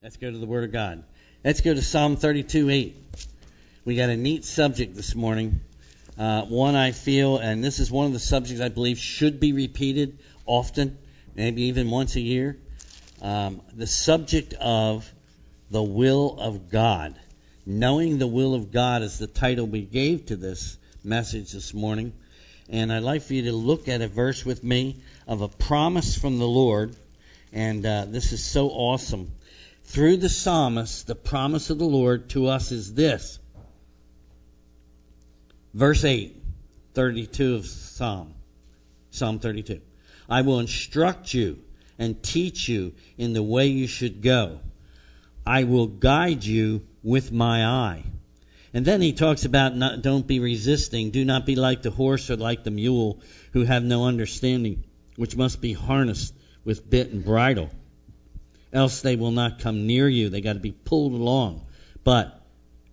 Let's 0.00 0.16
go 0.16 0.30
to 0.30 0.38
the 0.38 0.46
Word 0.46 0.62
of 0.62 0.70
God. 0.70 1.02
Let's 1.44 1.60
go 1.60 1.74
to 1.74 1.82
Psalm 1.82 2.14
32 2.14 2.70
8. 2.70 2.96
We 3.84 3.96
got 3.96 4.10
a 4.10 4.16
neat 4.16 4.44
subject 4.44 4.94
this 4.94 5.16
morning. 5.16 5.58
Uh, 6.16 6.42
one 6.42 6.76
I 6.76 6.92
feel, 6.92 7.38
and 7.38 7.64
this 7.64 7.80
is 7.80 7.90
one 7.90 8.06
of 8.06 8.12
the 8.12 8.20
subjects 8.20 8.62
I 8.62 8.68
believe 8.68 9.00
should 9.00 9.40
be 9.40 9.52
repeated 9.52 10.20
often, 10.46 10.98
maybe 11.34 11.62
even 11.62 11.90
once 11.90 12.14
a 12.14 12.20
year. 12.20 12.56
Um, 13.20 13.60
the 13.74 13.88
subject 13.88 14.54
of 14.54 15.12
the 15.68 15.82
will 15.82 16.38
of 16.38 16.70
God. 16.70 17.18
Knowing 17.66 18.18
the 18.18 18.28
will 18.28 18.54
of 18.54 18.70
God 18.70 19.02
is 19.02 19.18
the 19.18 19.26
title 19.26 19.66
we 19.66 19.82
gave 19.82 20.26
to 20.26 20.36
this 20.36 20.78
message 21.02 21.50
this 21.50 21.74
morning. 21.74 22.12
And 22.68 22.92
I'd 22.92 23.02
like 23.02 23.22
for 23.22 23.34
you 23.34 23.42
to 23.46 23.52
look 23.52 23.88
at 23.88 24.00
a 24.00 24.06
verse 24.06 24.46
with 24.46 24.62
me 24.62 25.02
of 25.26 25.40
a 25.40 25.48
promise 25.48 26.16
from 26.16 26.38
the 26.38 26.46
Lord. 26.46 26.94
And 27.52 27.84
uh, 27.84 28.04
this 28.04 28.30
is 28.32 28.44
so 28.44 28.68
awesome. 28.68 29.32
Through 29.88 30.18
the 30.18 30.28
psalmist, 30.28 31.06
the 31.06 31.14
promise 31.14 31.70
of 31.70 31.78
the 31.78 31.86
Lord 31.86 32.28
to 32.30 32.48
us 32.48 32.72
is 32.72 32.92
this. 32.92 33.38
Verse 35.72 36.04
8, 36.04 36.36
32 36.92 37.54
of 37.54 37.66
Psalm, 37.66 38.34
Psalm 39.10 39.38
32. 39.38 39.80
I 40.28 40.42
will 40.42 40.58
instruct 40.58 41.32
you 41.32 41.60
and 41.98 42.22
teach 42.22 42.68
you 42.68 42.92
in 43.16 43.32
the 43.32 43.42
way 43.42 43.68
you 43.68 43.86
should 43.86 44.20
go. 44.20 44.60
I 45.46 45.64
will 45.64 45.86
guide 45.86 46.44
you 46.44 46.86
with 47.02 47.32
my 47.32 47.64
eye. 47.64 48.04
And 48.74 48.84
then 48.84 49.00
he 49.00 49.14
talks 49.14 49.46
about 49.46 49.74
not, 49.74 50.02
don't 50.02 50.26
be 50.26 50.38
resisting. 50.38 51.12
Do 51.12 51.24
not 51.24 51.46
be 51.46 51.56
like 51.56 51.80
the 51.80 51.90
horse 51.90 52.28
or 52.28 52.36
like 52.36 52.62
the 52.62 52.70
mule 52.70 53.22
who 53.54 53.64
have 53.64 53.84
no 53.84 54.04
understanding, 54.04 54.84
which 55.16 55.34
must 55.34 55.62
be 55.62 55.72
harnessed 55.72 56.34
with 56.62 56.88
bit 56.88 57.10
and 57.10 57.24
bridle. 57.24 57.70
Else 58.72 59.00
they 59.00 59.16
will 59.16 59.30
not 59.30 59.60
come 59.60 59.86
near 59.86 60.08
you. 60.08 60.28
They 60.28 60.40
got 60.40 60.54
to 60.54 60.60
be 60.60 60.72
pulled 60.72 61.12
along. 61.12 61.66
But 62.04 62.40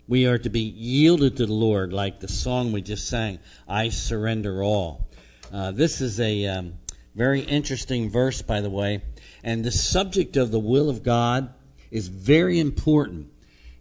we 0.08 0.26
are 0.28 0.38
to 0.38 0.50
be 0.50 0.62
yielded 0.62 1.38
to 1.38 1.46
the 1.46 1.54
Lord, 1.54 1.92
like 1.92 2.20
the 2.20 2.28
song 2.28 2.72
we 2.72 2.82
just 2.82 3.08
sang, 3.08 3.40
I 3.68 3.90
surrender 3.90 4.64
all. 4.64 5.08
Uh, 5.52 5.72
this 5.72 6.02
is 6.02 6.20
a 6.20 6.48
um, 6.48 6.74
very 7.16 7.42
interesting 7.42 8.10
verse, 8.10 8.42
by 8.42 8.62
the 8.62 8.70
way. 8.70 9.02
And 9.44 9.64
the 9.64 9.72
subject 9.72 10.38
of 10.38 10.52
the 10.52 10.60
will 10.60 10.90
of 10.90 11.04
God 11.04 11.54
is 11.92 12.08
very 12.08 12.60
important. 12.60 13.32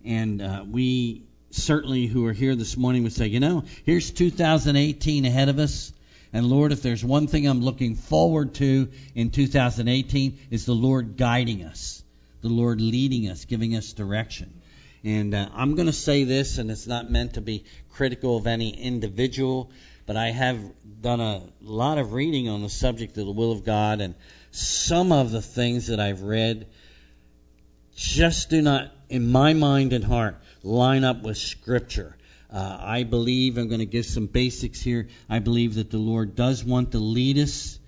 And 0.04 0.42
uh, 0.42 0.64
we 0.68 1.24
certainly 1.50 2.06
who 2.06 2.26
are 2.26 2.32
here 2.32 2.54
this 2.54 2.76
morning 2.76 3.04
would 3.04 3.12
say, 3.12 3.26
you 3.26 3.40
know, 3.40 3.64
here's 3.84 4.10
2018 4.10 5.24
ahead 5.24 5.48
of 5.48 5.58
us. 5.58 5.92
And 6.34 6.46
Lord, 6.46 6.72
if 6.72 6.82
there's 6.82 7.04
one 7.04 7.28
thing 7.28 7.46
I'm 7.46 7.62
looking 7.62 7.94
forward 7.94 8.54
to 8.54 8.88
in 9.14 9.30
2018 9.30 10.38
is 10.50 10.66
the 10.66 10.74
Lord 10.74 11.16
guiding 11.16 11.62
us, 11.62 12.02
the 12.42 12.48
Lord 12.48 12.80
leading 12.80 13.30
us, 13.30 13.44
giving 13.44 13.76
us 13.76 13.92
direction. 13.92 14.52
And 15.04 15.32
uh, 15.32 15.48
I'm 15.54 15.76
going 15.76 15.86
to 15.86 15.92
say 15.92 16.24
this, 16.24 16.58
and 16.58 16.72
it's 16.72 16.88
not 16.88 17.08
meant 17.08 17.34
to 17.34 17.40
be 17.40 17.64
critical 17.92 18.36
of 18.36 18.48
any 18.48 18.70
individual, 18.70 19.70
but 20.06 20.16
I 20.16 20.32
have 20.32 20.58
done 21.00 21.20
a 21.20 21.42
lot 21.60 21.98
of 21.98 22.12
reading 22.12 22.48
on 22.48 22.62
the 22.62 22.68
subject 22.68 23.16
of 23.16 23.26
the 23.26 23.32
will 23.32 23.52
of 23.52 23.64
God, 23.64 24.00
and 24.00 24.16
some 24.50 25.12
of 25.12 25.30
the 25.30 25.42
things 25.42 25.86
that 25.86 26.00
I've 26.00 26.22
read 26.22 26.66
just 27.94 28.50
do 28.50 28.60
not, 28.60 28.90
in 29.08 29.30
my 29.30 29.52
mind 29.52 29.92
and 29.92 30.02
heart, 30.02 30.36
line 30.64 31.04
up 31.04 31.22
with 31.22 31.36
Scripture. 31.38 32.16
Uh, 32.54 32.78
I 32.80 33.02
believe, 33.02 33.58
I'm 33.58 33.66
going 33.66 33.80
to 33.80 33.86
give 33.86 34.06
some 34.06 34.26
basics 34.26 34.80
here. 34.80 35.08
I 35.28 35.40
believe 35.40 35.74
that 35.74 35.90
the 35.90 35.98
Lord 35.98 36.36
does 36.36 36.62
want 36.62 36.92
to 36.92 36.98
lead 36.98 37.36
us. 37.38 37.80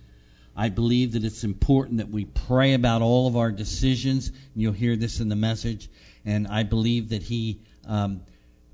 I 0.56 0.70
believe 0.70 1.12
that 1.12 1.22
it's 1.22 1.44
important 1.44 1.98
that 1.98 2.08
we 2.08 2.24
pray 2.24 2.74
about 2.74 3.00
all 3.00 3.28
of 3.28 3.36
our 3.36 3.52
decisions. 3.52 4.32
You'll 4.56 4.72
hear 4.72 4.96
this 4.96 5.20
in 5.20 5.28
the 5.28 5.36
message. 5.36 5.88
And 6.24 6.48
I 6.48 6.64
believe 6.64 7.10
that 7.10 7.22
He 7.22 7.60
um, 7.86 8.22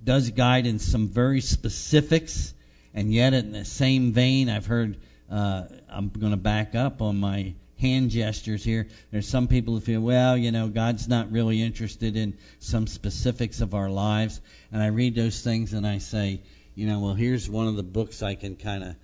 does 0.02 0.30
guide 0.30 0.66
in 0.66 0.78
some 0.78 1.08
very 1.08 1.42
specifics. 1.42 2.54
And 2.94 3.12
yet, 3.12 3.34
in 3.34 3.52
the 3.52 3.66
same 3.66 4.12
vein, 4.12 4.48
I've 4.48 4.64
heard, 4.64 4.96
uh, 5.30 5.64
I'm 5.90 6.08
going 6.08 6.32
to 6.32 6.38
back 6.38 6.74
up 6.74 7.02
on 7.02 7.18
my 7.18 7.52
hand 7.82 8.10
gestures 8.10 8.62
here. 8.62 8.86
There's 9.10 9.28
some 9.28 9.48
people 9.48 9.74
who 9.74 9.80
feel, 9.80 10.00
well, 10.00 10.36
you 10.36 10.52
know, 10.52 10.68
God's 10.68 11.08
not 11.08 11.32
really 11.32 11.60
interested 11.60 12.16
in 12.16 12.38
some 12.60 12.86
specifics 12.86 13.60
of 13.60 13.74
our 13.74 13.90
lives. 13.90 14.40
And 14.70 14.80
I 14.80 14.86
read 14.86 15.16
those 15.16 15.42
things 15.42 15.72
and 15.72 15.84
I 15.86 15.98
say, 15.98 16.42
you 16.76 16.86
know, 16.86 17.00
well, 17.00 17.14
here's 17.14 17.50
one 17.50 17.66
of 17.66 17.74
the 17.76 17.82
books 17.82 18.22
I 18.22 18.36
can 18.36 18.54
kind 18.54 18.84
of 18.84 18.96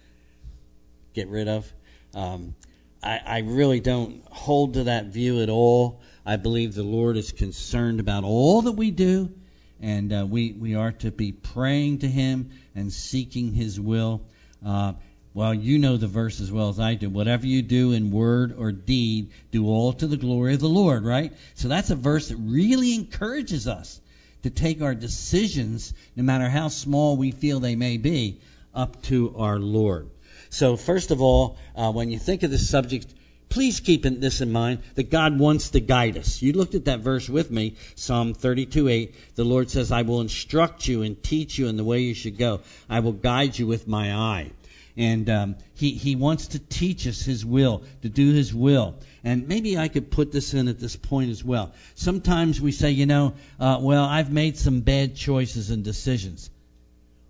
get 1.13 1.29
rid 1.29 1.49
of. 1.49 1.71
Um, 2.15 2.55
I, 3.03 3.21
I 3.27 3.39
really 3.41 3.81
don't 3.81 4.23
hold 4.31 4.75
to 4.75 4.85
that 4.85 5.07
view 5.07 5.43
at 5.43 5.51
all. 5.51 6.01
I 6.25 6.37
believe 6.37 6.75
the 6.75 6.85
Lord 6.85 7.17
is 7.17 7.33
concerned 7.33 7.99
about 7.99 8.23
all 8.23 8.63
that 8.63 8.73
we 8.73 8.91
do, 8.91 9.33
and 9.81 10.13
uh, 10.13 10.27
we 10.29 10.53
we 10.53 10.75
are 10.75 10.93
to 10.93 11.11
be 11.11 11.33
praying 11.33 12.01
to 12.01 12.09
Him 12.09 12.51
and 12.75 12.93
seeking 12.93 13.53
His 13.53 13.81
will. 13.81 14.23
Uh, 14.65 14.95
well, 15.39 15.55
you 15.55 15.79
know 15.79 15.97
the 15.97 16.09
verse 16.09 16.41
as 16.41 16.51
well 16.51 16.69
as 16.69 16.81
I 16.81 16.97
do. 16.97 17.09
Whatever 17.09 17.47
you 17.47 17.63
do 17.63 17.93
in 17.93 18.11
word 18.11 18.57
or 18.59 18.73
deed, 18.73 19.31
do 19.53 19.69
all 19.69 19.93
to 19.93 20.09
the 20.09 20.17
glory 20.17 20.55
of 20.55 20.59
the 20.59 20.69
Lord, 20.69 21.05
right? 21.05 21.33
So 21.55 21.69
that's 21.69 21.91
a 21.91 21.95
verse 21.95 22.31
that 22.31 22.39
really 22.39 22.97
encourages 22.97 23.69
us 23.69 24.01
to 24.43 24.51
take 24.51 24.83
our 24.83 24.97
decisions, 24.97 25.95
no 26.17 26.25
matter 26.25 26.49
how 26.49 26.67
small 26.67 27.17
we 27.17 27.31
feel 27.31 27.61
they 27.61 27.77
may 27.77 27.99
be, 27.99 28.41
up 28.75 29.01
to 29.03 29.37
our 29.39 29.61
Lord. 29.61 30.11
So, 30.51 30.77
first 30.77 31.13
of 31.13 31.23
all, 31.23 31.57
uh, 31.77 31.93
when 31.93 32.11
you 32.11 32.19
think 32.19 32.43
of 32.43 32.51
this 32.51 32.69
subject, 32.69 33.07
please 33.49 33.79
keep 33.79 34.03
this 34.03 34.41
in 34.41 34.51
mind 34.51 34.81
that 34.97 35.09
God 35.09 35.39
wants 35.39 35.71
to 35.71 35.79
guide 35.79 36.19
us. 36.19 36.43
You 36.43 36.53
looked 36.53 36.75
at 36.75 36.87
that 36.87 36.99
verse 36.99 37.29
with 37.29 37.49
me, 37.49 37.75
Psalm 37.95 38.35
32:8. 38.35 39.15
The 39.37 39.45
Lord 39.45 39.71
says, 39.71 39.93
I 39.93 40.03
will 40.03 40.21
instruct 40.21 40.89
you 40.89 41.03
and 41.03 41.23
teach 41.23 41.59
you 41.59 41.69
in 41.69 41.77
the 41.77 41.85
way 41.85 42.01
you 42.01 42.15
should 42.15 42.39
go. 42.39 42.63
I 42.91 42.99
will 42.99 43.13
guide 43.13 43.57
you 43.57 43.69
with 43.69 43.87
my 43.87 44.13
eye 44.13 44.51
and 44.99 45.31
um, 45.31 45.57
he 45.75 45.93
he 45.93 46.17
wants 46.17 46.49
to 46.49 46.59
teach 46.59 47.07
us 47.07 47.23
his 47.23 47.47
will, 47.47 47.85
to 48.03 48.09
do 48.09 48.33
his 48.33 48.53
will. 48.53 48.97
And 49.23 49.47
maybe 49.47 49.79
I 49.79 49.89
could 49.89 50.11
put 50.11 50.33
this 50.33 50.55
in 50.55 50.67
at 50.69 50.81
this 50.81 50.97
point 50.97 51.31
as 51.31 51.43
well. 51.43 51.73
Sometimes 51.95 52.61
we 52.61 52.73
say, 52.73 52.91
you 52.91 53.07
know, 53.07 53.35
uh, 53.61 53.79
well, 53.81 54.05
I've 54.05 54.33
made 54.33 54.59
some 54.59 54.81
bad 54.81 55.15
choices 55.15 55.71
and 55.71 55.85
decisions. 55.85 56.51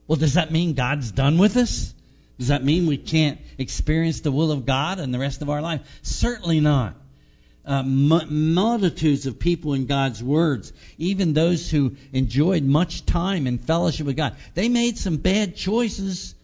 Well, 0.06 0.16
does 0.16 0.34
that 0.34 0.50
mean 0.50 0.72
God's 0.72 1.12
done 1.12 1.36
with 1.36 1.58
us? 1.58 1.94
Does 2.38 2.48
that 2.48 2.64
mean 2.64 2.86
we 2.86 2.96
can't 2.96 3.38
experience 3.58 4.20
the 4.20 4.32
will 4.32 4.50
of 4.50 4.64
God 4.64 4.98
in 4.98 5.12
the 5.12 5.18
rest 5.18 5.42
of 5.42 5.50
our 5.50 5.60
life? 5.60 5.82
Certainly 6.02 6.60
not. 6.60 6.94
Uh, 7.66 7.82
multitudes 7.82 9.26
of 9.26 9.38
people 9.38 9.74
in 9.74 9.84
God's 9.84 10.22
words, 10.22 10.72
even 10.96 11.34
those 11.34 11.70
who 11.70 11.96
enjoyed 12.14 12.62
much 12.62 13.04
time 13.04 13.46
in 13.46 13.58
fellowship 13.58 14.06
with 14.06 14.16
God, 14.16 14.36
they 14.54 14.70
made 14.70 14.96
some 14.96 15.18
bad 15.18 15.54
choices 15.54 16.34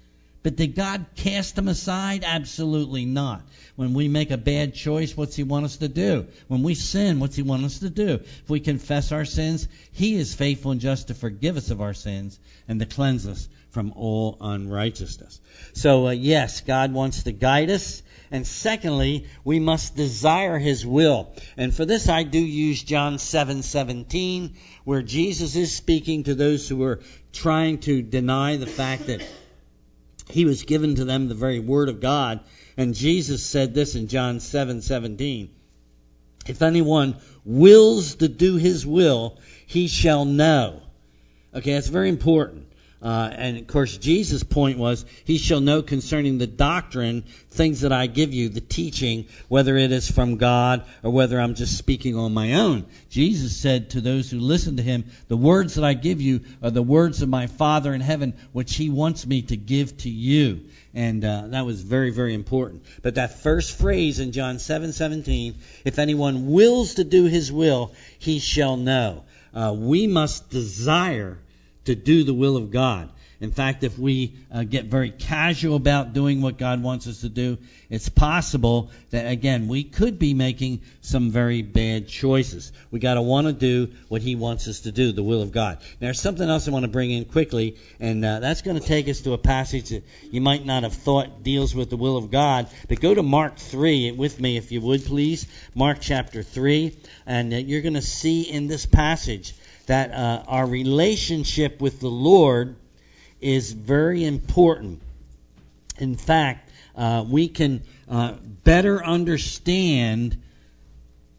but 0.44 0.56
did 0.56 0.74
God 0.74 1.06
cast 1.16 1.56
them 1.56 1.68
aside? 1.68 2.22
Absolutely 2.22 3.06
not. 3.06 3.40
When 3.76 3.94
we 3.94 4.08
make 4.08 4.30
a 4.30 4.36
bad 4.36 4.74
choice, 4.74 5.16
what's 5.16 5.34
He 5.34 5.42
want 5.42 5.64
us 5.64 5.78
to 5.78 5.88
do? 5.88 6.26
When 6.48 6.62
we 6.62 6.74
sin, 6.74 7.18
what's 7.18 7.34
He 7.34 7.42
want 7.42 7.64
us 7.64 7.78
to 7.78 7.88
do? 7.88 8.20
If 8.22 8.50
we 8.50 8.60
confess 8.60 9.10
our 9.10 9.24
sins, 9.24 9.66
He 9.92 10.16
is 10.16 10.34
faithful 10.34 10.72
and 10.72 10.82
just 10.82 11.08
to 11.08 11.14
forgive 11.14 11.56
us 11.56 11.70
of 11.70 11.80
our 11.80 11.94
sins 11.94 12.38
and 12.68 12.78
to 12.78 12.84
cleanse 12.84 13.26
us 13.26 13.48
from 13.70 13.94
all 13.96 14.36
unrighteousness. 14.38 15.40
So, 15.72 16.08
uh, 16.08 16.10
yes, 16.10 16.60
God 16.60 16.92
wants 16.92 17.22
to 17.22 17.32
guide 17.32 17.70
us. 17.70 18.02
And 18.30 18.46
secondly, 18.46 19.26
we 19.44 19.60
must 19.60 19.96
desire 19.96 20.58
His 20.58 20.84
will. 20.84 21.32
And 21.56 21.74
for 21.74 21.86
this, 21.86 22.10
I 22.10 22.22
do 22.22 22.38
use 22.38 22.82
John 22.82 23.16
7:17, 23.16 24.56
where 24.84 25.02
Jesus 25.02 25.56
is 25.56 25.74
speaking 25.74 26.24
to 26.24 26.34
those 26.34 26.68
who 26.68 26.82
are 26.82 27.00
trying 27.32 27.78
to 27.78 28.02
deny 28.02 28.56
the 28.56 28.66
fact 28.66 29.06
that 29.06 29.22
he 30.28 30.44
was 30.44 30.62
given 30.62 30.94
to 30.96 31.04
them 31.04 31.28
the 31.28 31.34
very 31.34 31.60
word 31.60 31.88
of 31.88 32.00
God. 32.00 32.40
And 32.76 32.94
Jesus 32.94 33.44
said 33.44 33.74
this 33.74 33.94
in 33.94 34.08
John 34.08 34.38
7:17. 34.38 35.48
if 36.46 36.60
anyone 36.60 37.16
wills 37.44 38.16
to 38.16 38.28
do 38.28 38.56
his 38.56 38.86
will, 38.86 39.38
he 39.66 39.88
shall 39.88 40.24
know. 40.24 40.82
Okay, 41.54 41.72
that's 41.74 41.88
very 41.88 42.08
important. 42.08 42.66
Uh, 43.04 43.28
and 43.30 43.58
of 43.58 43.66
course, 43.66 43.98
Jesus' 43.98 44.42
point 44.42 44.78
was, 44.78 45.04
He 45.24 45.36
shall 45.36 45.60
know 45.60 45.82
concerning 45.82 46.38
the 46.38 46.46
doctrine 46.46 47.24
things 47.50 47.82
that 47.82 47.92
I 47.92 48.06
give 48.06 48.32
you, 48.32 48.48
the 48.48 48.62
teaching, 48.62 49.26
whether 49.48 49.76
it 49.76 49.92
is 49.92 50.10
from 50.10 50.38
God 50.38 50.86
or 51.02 51.10
whether 51.10 51.38
I'm 51.38 51.54
just 51.54 51.76
speaking 51.76 52.16
on 52.16 52.32
my 52.32 52.54
own. 52.54 52.86
Jesus 53.10 53.58
said 53.58 53.90
to 53.90 54.00
those 54.00 54.30
who 54.30 54.40
listen 54.40 54.78
to 54.78 54.82
Him, 54.82 55.04
The 55.28 55.36
words 55.36 55.74
that 55.74 55.84
I 55.84 55.92
give 55.92 56.22
you 56.22 56.40
are 56.62 56.70
the 56.70 56.82
words 56.82 57.20
of 57.20 57.28
my 57.28 57.46
Father 57.46 57.92
in 57.92 58.00
heaven, 58.00 58.32
which 58.52 58.74
He 58.74 58.88
wants 58.88 59.26
me 59.26 59.42
to 59.42 59.56
give 59.58 59.94
to 59.98 60.08
you. 60.08 60.62
And 60.94 61.22
uh, 61.26 61.48
that 61.48 61.66
was 61.66 61.82
very, 61.82 62.10
very 62.10 62.32
important. 62.32 62.84
But 63.02 63.16
that 63.16 63.38
first 63.42 63.76
phrase 63.76 64.18
in 64.18 64.32
John 64.32 64.56
7:17, 64.56 65.56
if 65.84 65.98
anyone 65.98 66.46
wills 66.46 66.94
to 66.94 67.04
do 67.04 67.24
His 67.24 67.52
will, 67.52 67.92
he 68.18 68.38
shall 68.38 68.78
know. 68.78 69.24
Uh, 69.52 69.74
we 69.76 70.06
must 70.06 70.48
desire 70.48 71.38
to 71.84 71.94
do 71.94 72.24
the 72.24 72.34
will 72.34 72.56
of 72.56 72.70
God. 72.70 73.10
In 73.40 73.50
fact, 73.50 73.84
if 73.84 73.98
we 73.98 74.36
uh, 74.50 74.62
get 74.62 74.86
very 74.86 75.10
casual 75.10 75.76
about 75.76 76.14
doing 76.14 76.40
what 76.40 76.56
God 76.56 76.82
wants 76.82 77.06
us 77.06 77.20
to 77.20 77.28
do, 77.28 77.58
it's 77.90 78.08
possible 78.08 78.90
that 79.10 79.30
again 79.30 79.68
we 79.68 79.84
could 79.84 80.18
be 80.18 80.34
making 80.34 80.80
some 81.02 81.30
very 81.30 81.60
bad 81.60 82.08
choices. 82.08 82.72
We 82.90 83.00
got 83.00 83.14
to 83.14 83.22
want 83.22 83.46
to 83.48 83.52
do 83.52 83.92
what 84.08 84.22
He 84.22 84.34
wants 84.34 84.66
us 84.68 84.80
to 84.80 84.92
do, 84.92 85.12
the 85.12 85.22
will 85.22 85.42
of 85.42 85.52
God. 85.52 85.78
Now, 86.00 86.06
there's 86.06 86.20
something 86.20 86.48
else 86.48 86.68
I 86.68 86.70
want 86.70 86.84
to 86.84 86.90
bring 86.90 87.10
in 87.10 87.26
quickly, 87.26 87.76
and 88.00 88.24
uh, 88.24 88.40
that's 88.40 88.62
going 88.62 88.78
to 88.78 88.86
take 88.86 89.08
us 89.08 89.20
to 89.22 89.32
a 89.32 89.38
passage 89.38 89.90
that 89.90 90.04
you 90.30 90.40
might 90.40 90.64
not 90.64 90.84
have 90.84 90.94
thought 90.94 91.42
deals 91.42 91.74
with 91.74 91.90
the 91.90 91.96
will 91.98 92.16
of 92.16 92.30
God. 92.30 92.68
But 92.88 93.00
go 93.00 93.14
to 93.14 93.22
Mark 93.22 93.58
3 93.58 94.12
with 94.12 94.40
me, 94.40 94.56
if 94.56 94.72
you 94.72 94.80
would, 94.80 95.04
please. 95.04 95.46
Mark 95.74 95.98
chapter 96.00 96.42
3, 96.42 96.96
and 97.26 97.52
uh, 97.52 97.56
you're 97.56 97.82
going 97.82 97.94
to 97.94 98.00
see 98.02 98.42
in 98.42 98.68
this 98.68 98.86
passage 98.86 99.54
that 99.86 100.12
uh, 100.12 100.44
our 100.46 100.66
relationship 100.66 101.80
with 101.80 102.00
the 102.00 102.08
Lord 102.08 102.76
is 103.40 103.72
very 103.72 104.24
important. 104.24 105.02
In 105.98 106.16
fact, 106.16 106.70
uh, 106.96 107.24
we 107.28 107.48
can 107.48 107.82
uh, 108.08 108.34
better 108.64 109.04
understand 109.04 110.40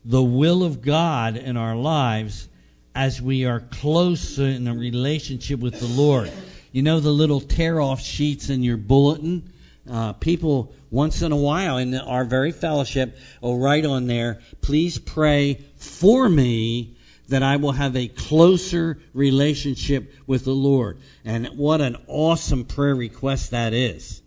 the 0.03 0.21
will 0.21 0.63
of 0.63 0.81
God 0.81 1.35
in 1.35 1.57
our 1.57 1.75
lives 1.75 2.47
as 2.93 3.21
we 3.21 3.45
are 3.45 3.59
closer 3.59 4.45
in 4.45 4.67
a 4.67 4.73
relationship 4.73 5.59
with 5.59 5.79
the 5.79 5.87
Lord. 5.87 6.31
You 6.71 6.83
know 6.83 6.99
the 6.99 7.11
little 7.11 7.41
tear 7.41 7.81
off 7.81 8.01
sheets 8.01 8.49
in 8.49 8.63
your 8.63 8.77
bulletin? 8.77 9.51
Uh, 9.89 10.13
people 10.13 10.73
once 10.89 11.21
in 11.21 11.31
a 11.31 11.37
while 11.37 11.77
in 11.77 11.93
our 11.95 12.25
very 12.25 12.51
fellowship 12.51 13.17
will 13.41 13.57
write 13.57 13.85
on 13.85 14.07
there, 14.07 14.39
please 14.61 14.97
pray 14.97 15.61
for 15.77 16.27
me 16.27 16.94
that 17.29 17.43
I 17.43 17.57
will 17.57 17.71
have 17.71 17.95
a 17.95 18.07
closer 18.07 18.99
relationship 19.13 20.13
with 20.27 20.45
the 20.45 20.53
Lord. 20.53 20.99
And 21.23 21.47
what 21.57 21.81
an 21.81 21.97
awesome 22.07 22.65
prayer 22.65 22.95
request 22.95 23.51
that 23.51 23.73
is. 23.73 24.21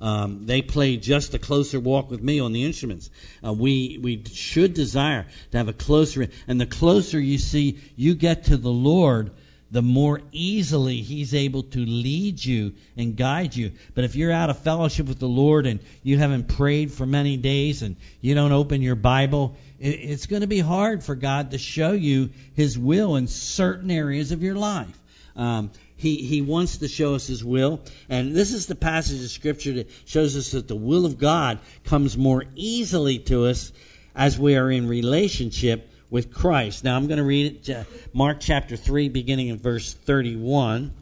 Um, 0.00 0.46
they 0.46 0.62
play 0.62 0.96
just 0.96 1.34
a 1.34 1.38
closer 1.38 1.78
walk 1.78 2.10
with 2.10 2.22
me 2.22 2.40
on 2.40 2.52
the 2.52 2.64
instruments. 2.64 3.10
Uh, 3.44 3.52
we 3.52 3.98
we 4.00 4.24
should 4.32 4.72
desire 4.72 5.26
to 5.50 5.58
have 5.58 5.68
a 5.68 5.74
closer, 5.74 6.28
and 6.48 6.58
the 6.58 6.66
closer 6.66 7.20
you 7.20 7.36
see 7.36 7.78
you 7.96 8.14
get 8.14 8.44
to 8.44 8.56
the 8.56 8.70
Lord, 8.70 9.32
the 9.70 9.82
more 9.82 10.20
easily 10.32 11.00
He's 11.02 11.34
able 11.34 11.62
to 11.62 11.78
lead 11.78 12.44
you 12.44 12.74
and 12.96 13.16
guide 13.16 13.54
you. 13.54 13.72
But 13.94 14.04
if 14.04 14.16
you're 14.16 14.32
out 14.32 14.50
of 14.50 14.58
fellowship 14.58 15.06
with 15.06 15.18
the 15.18 15.28
Lord 15.28 15.66
and 15.66 15.80
you 16.02 16.18
haven't 16.18 16.48
prayed 16.48 16.92
for 16.92 17.06
many 17.06 17.36
days 17.36 17.82
and 17.82 17.96
you 18.20 18.34
don't 18.34 18.52
open 18.52 18.82
your 18.82 18.96
Bible, 18.96 19.56
it's 19.78 20.26
going 20.26 20.42
to 20.42 20.48
be 20.48 20.60
hard 20.60 21.04
for 21.04 21.14
God 21.14 21.52
to 21.52 21.58
show 21.58 21.92
you 21.92 22.30
His 22.54 22.78
will 22.78 23.16
in 23.16 23.28
certain 23.28 23.90
areas 23.90 24.32
of 24.32 24.42
your 24.42 24.56
life. 24.56 24.98
Um, 25.36 25.70
he, 25.96 26.16
he 26.16 26.40
wants 26.40 26.78
to 26.78 26.88
show 26.88 27.14
us 27.14 27.26
His 27.26 27.44
will. 27.44 27.80
And 28.08 28.34
this 28.34 28.52
is 28.52 28.66
the 28.66 28.74
passage 28.74 29.22
of 29.22 29.30
Scripture 29.30 29.74
that 29.74 29.90
shows 30.06 30.36
us 30.36 30.52
that 30.52 30.66
the 30.66 30.76
will 30.76 31.06
of 31.06 31.18
God 31.18 31.60
comes 31.84 32.16
more 32.16 32.44
easily 32.56 33.18
to 33.20 33.46
us 33.46 33.70
as 34.14 34.38
we 34.38 34.56
are 34.56 34.70
in 34.70 34.88
relationship 34.88 35.89
with 36.10 36.32
Christ. 36.34 36.84
Now 36.84 36.96
I'm 36.96 37.06
going 37.06 37.18
to 37.18 37.24
read 37.24 37.68
it, 37.68 37.74
uh, 37.74 37.84
Mark 38.12 38.38
chapter 38.40 38.76
3, 38.76 39.08
beginning 39.08 39.48
in 39.48 39.58
verse 39.58 39.94
31. 39.94 40.92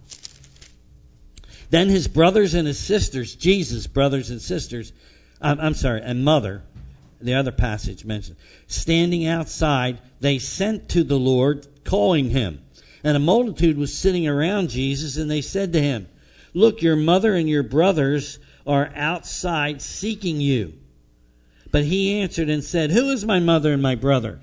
Then 1.71 1.89
his 1.89 2.09
brothers 2.09 2.55
and 2.55 2.67
his 2.67 2.79
sisters, 2.79 3.35
Jesus' 3.35 3.87
brothers 3.87 4.31
and 4.31 4.41
sisters, 4.41 4.93
I'm, 5.41 5.61
I'm 5.61 5.75
sorry, 5.75 6.03
and 6.03 6.25
mother, 6.25 6.63
the 7.21 7.35
other 7.35 7.53
passage 7.53 8.05
mentioned, 8.05 8.37
standing 8.67 9.27
outside, 9.27 9.99
they 10.21 10.39
sent 10.39 10.91
to 10.91 11.05
the 11.05 11.19
Lord, 11.19 11.67
calling 11.85 12.31
him. 12.31 12.63
And 13.05 13.17
a 13.17 13.21
multitude 13.21 13.79
was 13.79 13.97
sitting 13.97 14.27
around 14.27 14.71
Jesus, 14.71 15.17
and 15.17 15.31
they 15.31 15.41
said 15.41 15.73
to 15.73 15.81
him, 15.81 16.09
Look, 16.55 16.83
your 16.83 16.97
mother 16.97 17.35
and 17.35 17.49
your 17.49 17.63
brothers 17.63 18.39
are 18.67 18.91
outside 18.95 19.81
seeking 19.83 20.41
you. 20.41 20.75
But 21.71 21.85
he 21.85 22.21
answered 22.21 22.51
and 22.51 22.65
said, 22.65 22.91
Who 22.91 23.11
is 23.11 23.25
my 23.25 23.41
mother 23.41 23.73
and 23.73 23.83
my 23.83 23.95
brothers? 23.95 24.43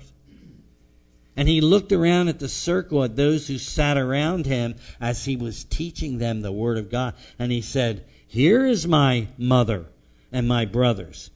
And 1.36 1.46
he 1.46 1.60
looked 1.60 1.92
around 1.92 2.28
at 2.28 2.38
the 2.38 2.48
circle 2.48 3.04
at 3.04 3.14
those 3.14 3.46
who 3.46 3.58
sat 3.58 3.98
around 3.98 4.46
him 4.46 4.76
as 5.00 5.24
he 5.24 5.36
was 5.36 5.64
teaching 5.64 6.16
them 6.16 6.40
the 6.40 6.50
word 6.50 6.78
of 6.78 6.90
God. 6.90 7.14
And 7.38 7.52
he 7.52 7.60
said, 7.60 8.04
Here 8.26 8.64
is 8.64 8.88
my 8.88 9.28
mother 9.36 9.86
and 10.32 10.48
my 10.48 10.64
brothers. 10.64 11.30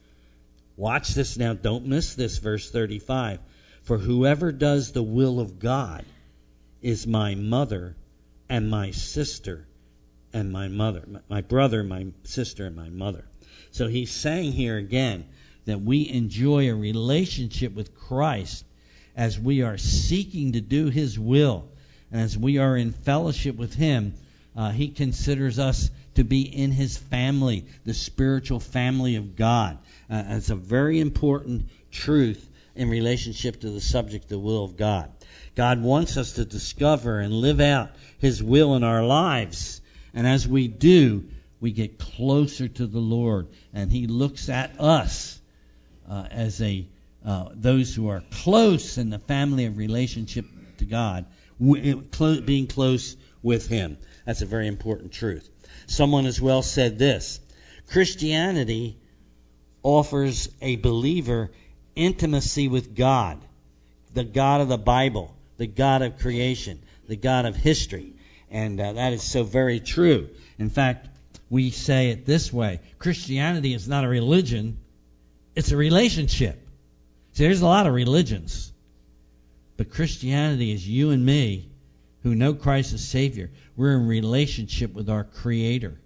Watch 0.75 1.09
this 1.09 1.37
now. 1.37 1.53
Don't 1.53 1.85
miss 1.85 2.15
this, 2.15 2.39
verse 2.39 2.71
35. 2.71 3.39
For 3.83 3.99
whoever 3.99 4.51
does 4.51 4.91
the 4.91 5.03
will 5.03 5.39
of 5.39 5.59
God 5.59 6.03
is 6.81 7.05
my 7.05 7.35
mother 7.35 7.95
and 8.49 8.69
my 8.69 8.91
sister 8.91 9.67
and 10.33 10.51
my 10.51 10.67
mother, 10.67 11.03
my 11.29 11.41
brother, 11.41 11.83
my 11.83 12.07
sister, 12.23 12.65
and 12.65 12.75
my 12.75 12.89
mother. 12.89 13.25
So 13.71 13.87
he's 13.87 14.11
saying 14.11 14.53
here 14.53 14.77
again 14.77 15.25
that 15.65 15.81
we 15.81 16.09
enjoy 16.09 16.69
a 16.69 16.75
relationship 16.75 17.73
with 17.73 17.95
Christ 17.95 18.65
as 19.15 19.39
we 19.39 19.61
are 19.61 19.77
seeking 19.77 20.53
to 20.53 20.61
do 20.61 20.87
his 20.87 21.17
will 21.17 21.67
and 22.11 22.21
as 22.21 22.37
we 22.37 22.57
are 22.57 22.75
in 22.75 22.91
fellowship 22.91 23.55
with 23.55 23.73
him. 23.73 24.13
Uh, 24.55 24.71
he 24.71 24.89
considers 24.89 25.59
us 25.59 25.89
to 26.15 26.23
be 26.23 26.41
in 26.41 26.71
his 26.71 26.97
family, 26.97 27.65
the 27.85 27.93
spiritual 27.93 28.59
family 28.59 29.15
of 29.15 29.35
God. 29.35 29.77
Uh, 30.09 30.23
it's 30.27 30.49
a 30.49 30.55
very 30.55 30.99
important 30.99 31.69
truth 31.89 32.49
in 32.75 32.89
relationship 32.89 33.61
to 33.61 33.69
the 33.69 33.81
subject, 33.81 34.29
the 34.29 34.39
will 34.39 34.63
of 34.63 34.77
God. 34.77 35.09
God 35.55 35.81
wants 35.81 36.17
us 36.17 36.33
to 36.33 36.45
discover 36.45 37.19
and 37.19 37.33
live 37.33 37.59
out 37.59 37.91
His 38.19 38.41
will 38.41 38.75
in 38.75 38.83
our 38.83 39.03
lives. 39.03 39.81
And 40.13 40.25
as 40.25 40.47
we 40.47 40.67
do, 40.67 41.25
we 41.59 41.71
get 41.71 41.99
closer 41.99 42.67
to 42.67 42.87
the 42.87 42.99
Lord, 42.99 43.47
and 43.73 43.91
He 43.91 44.07
looks 44.07 44.49
at 44.49 44.79
us 44.79 45.39
uh, 46.09 46.25
as 46.31 46.61
a 46.61 46.87
uh, 47.25 47.49
those 47.53 47.93
who 47.93 48.09
are 48.09 48.23
close 48.31 48.97
in 48.97 49.09
the 49.09 49.19
family 49.19 49.65
of 49.65 49.77
relationship 49.77 50.45
to 50.77 50.85
God, 50.85 51.25
being 51.59 52.67
close 52.67 53.15
with 53.41 53.67
Him. 53.67 53.97
That's 54.25 54.41
a 54.41 54.45
very 54.45 54.67
important 54.67 55.11
truth. 55.11 55.49
Someone 55.87 56.25
as 56.25 56.39
well 56.41 56.61
said 56.61 56.97
this 56.97 57.39
Christianity 57.89 58.97
offers 59.83 60.49
a 60.61 60.75
believer 60.77 61.51
intimacy 61.95 62.67
with 62.67 62.95
God, 62.95 63.39
the 64.13 64.23
God 64.23 64.61
of 64.61 64.67
the 64.69 64.77
Bible 64.77 65.35
the 65.61 65.67
God 65.67 66.01
of 66.01 66.17
creation, 66.17 66.81
the 67.07 67.15
God 67.15 67.45
of 67.45 67.55
history. 67.55 68.15
And 68.49 68.81
uh, 68.81 68.93
that 68.93 69.13
is 69.13 69.21
so 69.21 69.43
very 69.43 69.79
true. 69.79 70.29
In 70.57 70.71
fact, 70.71 71.07
we 71.51 71.69
say 71.69 72.09
it 72.09 72.25
this 72.25 72.51
way 72.51 72.79
Christianity 72.97 73.75
is 73.75 73.87
not 73.87 74.03
a 74.03 74.07
religion, 74.07 74.79
it's 75.55 75.71
a 75.71 75.77
relationship. 75.77 76.60
There's 77.41 77.61
a 77.61 77.65
lot 77.65 77.87
of 77.87 77.95
religions. 77.95 78.71
But 79.75 79.89
Christianity 79.89 80.71
is 80.73 80.87
you 80.87 81.09
and 81.09 81.25
me 81.25 81.71
who 82.21 82.35
know 82.35 82.53
Christ 82.53 82.93
as 82.93 83.03
Savior. 83.03 83.49
We're 83.75 83.95
in 83.95 84.05
relationship 84.05 84.93
with 84.93 85.09
our 85.09 85.23
Creator. 85.23 85.99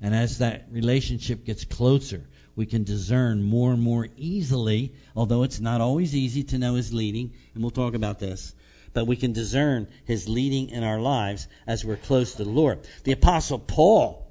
And 0.00 0.16
as 0.16 0.38
that 0.38 0.66
relationship 0.72 1.44
gets 1.44 1.64
closer, 1.64 2.26
we 2.56 2.66
can 2.66 2.82
discern 2.82 3.40
more 3.40 3.72
and 3.72 3.80
more 3.80 4.08
easily, 4.16 4.92
although 5.14 5.44
it's 5.44 5.60
not 5.60 5.80
always 5.80 6.16
easy 6.16 6.42
to 6.42 6.58
know 6.58 6.74
His 6.74 6.92
leading, 6.92 7.34
and 7.54 7.62
we'll 7.62 7.70
talk 7.70 7.94
about 7.94 8.18
this 8.18 8.52
but 8.92 9.06
we 9.06 9.14
can 9.14 9.32
discern 9.32 9.86
his 10.04 10.28
leading 10.28 10.70
in 10.70 10.82
our 10.82 10.98
lives 10.98 11.46
as 11.64 11.84
we're 11.84 11.96
close 11.96 12.34
to 12.34 12.42
the 12.42 12.50
Lord. 12.50 12.80
The 13.04 13.12
apostle 13.12 13.60
Paul 13.60 14.28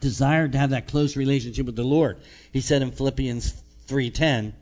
desired 0.00 0.52
to 0.52 0.58
have 0.58 0.70
that 0.70 0.88
close 0.88 1.18
relationship 1.18 1.66
with 1.66 1.76
the 1.76 1.84
Lord. 1.84 2.16
He 2.50 2.62
said 2.62 2.80
in 2.80 2.92
Philippians 2.92 3.52
3:10 3.88 4.54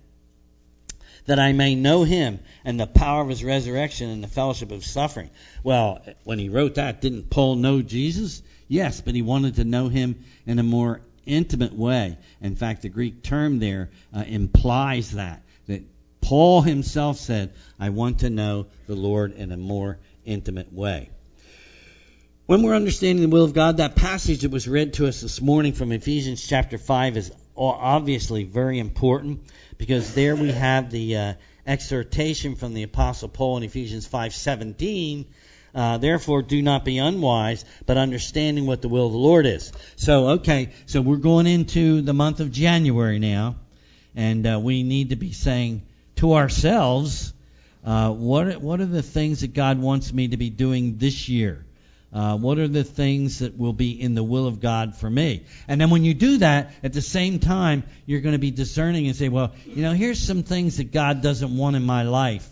that 1.31 1.39
I 1.39 1.53
may 1.53 1.77
know 1.77 2.03
him 2.03 2.41
and 2.65 2.81
the 2.81 2.89
power 2.89 3.23
of 3.23 3.29
his 3.29 3.45
resurrection 3.45 4.11
and 4.11 4.21
the 4.21 4.27
fellowship 4.27 4.73
of 4.73 4.85
suffering. 4.85 5.31
Well, 5.63 6.05
when 6.25 6.41
he 6.41 6.49
wrote 6.49 6.75
that, 6.75 7.01
didn't 7.01 7.31
Paul 7.31 7.55
know 7.55 7.83
Jesus? 7.83 8.43
Yes, 8.67 9.01
but 9.01 9.15
he 9.15 9.23
wanted 9.23 9.55
to 9.55 9.65
know 9.65 9.87
him 9.87 10.25
in 10.45 10.59
a 10.59 10.65
more 10.65 11.03
intimate 11.27 11.73
way. 11.73 12.19
In 12.41 12.57
fact, 12.57 12.83
the 12.83 12.89
Greek 12.89 13.23
term 13.23 13.61
there 13.61 13.91
uh, 14.13 14.25
implies 14.27 15.13
that 15.13 15.45
that 15.69 15.85
Paul 16.21 16.63
himself 16.63 17.19
said, 17.19 17.53
I 17.79 17.91
want 17.91 18.19
to 18.21 18.31
know 18.31 18.67
the 18.89 18.97
Lord 18.97 19.33
in 19.35 19.53
a 19.53 19.57
more 19.57 20.01
intimate 20.25 20.73
way. 20.73 21.11
When 22.47 22.65
we're 22.65 22.75
understanding 22.75 23.23
the 23.23 23.29
will 23.29 23.45
of 23.45 23.55
God, 23.55 23.77
that 23.77 23.95
passage 23.95 24.41
that 24.41 24.51
was 24.51 24.67
read 24.67 24.95
to 24.95 25.07
us 25.07 25.21
this 25.21 25.41
morning 25.41 25.75
from 25.75 25.93
Ephesians 25.93 26.45
chapter 26.45 26.77
5 26.77 27.17
is 27.17 27.31
obviously 27.69 28.45
very 28.45 28.79
important 28.79 29.43
because 29.79 30.14
there 30.14 30.37
we 30.37 30.52
have 30.52 30.90
the 30.90 31.17
uh, 31.17 31.35
exhortation 31.67 32.57
from 32.57 32.75
the 32.75 32.83
apostle 32.83 33.29
Paul 33.29 33.59
in 33.59 33.62
Ephesians 33.62 34.09
5:17 34.09 35.26
uh, 35.75 35.99
therefore, 35.99 36.43
do 36.43 36.62
not 36.62 36.85
be 36.85 36.99
unwise, 36.99 37.64
but 37.87 37.97
understanding 37.97 38.67
what 38.67 38.83
the 38.83 38.88
will 38.88 39.07
of 39.07 39.12
the 39.12 39.19
Lord 39.19 39.47
is. 39.47 39.73
So, 39.97 40.31
okay, 40.31 40.71
so 40.87 41.00
we're 41.00 41.17
going 41.17 41.47
into 41.47 42.02
the 42.02 42.12
month 42.12 42.40
of 42.40 42.50
January 42.50 43.19
now, 43.19 43.57
and 44.17 44.47
uh, 44.47 44.59
we 44.61 44.83
need 44.83 45.11
to 45.11 45.17
be 45.17 45.33
saying, 45.33 45.83
to 46.17 46.35
ourselves, 46.35 47.33
uh, 47.85 48.11
what 48.11 48.61
what 48.61 48.81
are 48.81 48.87
the 48.87 49.02
things 49.02 49.40
that 49.40 49.55
God 49.55 49.79
wants 49.79 50.12
me 50.12 50.29
to 50.29 50.37
be 50.37 50.50
doing 50.50 50.99
this 50.99 51.29
year? 51.29 51.64
Uh, 52.12 52.37
what 52.37 52.59
are 52.59 52.67
the 52.67 52.83
things 52.83 53.38
that 53.38 53.57
will 53.57 53.73
be 53.73 54.00
in 54.00 54.14
the 54.14 54.23
will 54.23 54.47
of 54.47 54.61
God 54.61 54.97
for 54.97 55.09
me? 55.09 55.45
And 55.69 55.81
then 55.81 55.90
when 55.90 56.05
you 56.05 56.12
do 56.12 56.38
that, 56.38 56.73
at 56.83 56.93
the 56.93 57.02
same 57.02 57.38
time, 57.38 57.85
you're 58.05 58.21
going 58.21 58.33
to 58.33 58.40
be 58.40 58.50
discerning 58.50 59.07
and 59.07 59.14
say, 59.14 59.29
well, 59.29 59.52
you 59.67 59.83
know, 59.83 59.93
here's 59.93 60.19
some 60.19 60.43
things 60.43 60.79
that 60.79 60.90
God 60.90 61.23
doesn't 61.23 61.57
want 61.57 61.76
in 61.76 61.85
my 61.85 62.02
life 62.02 62.49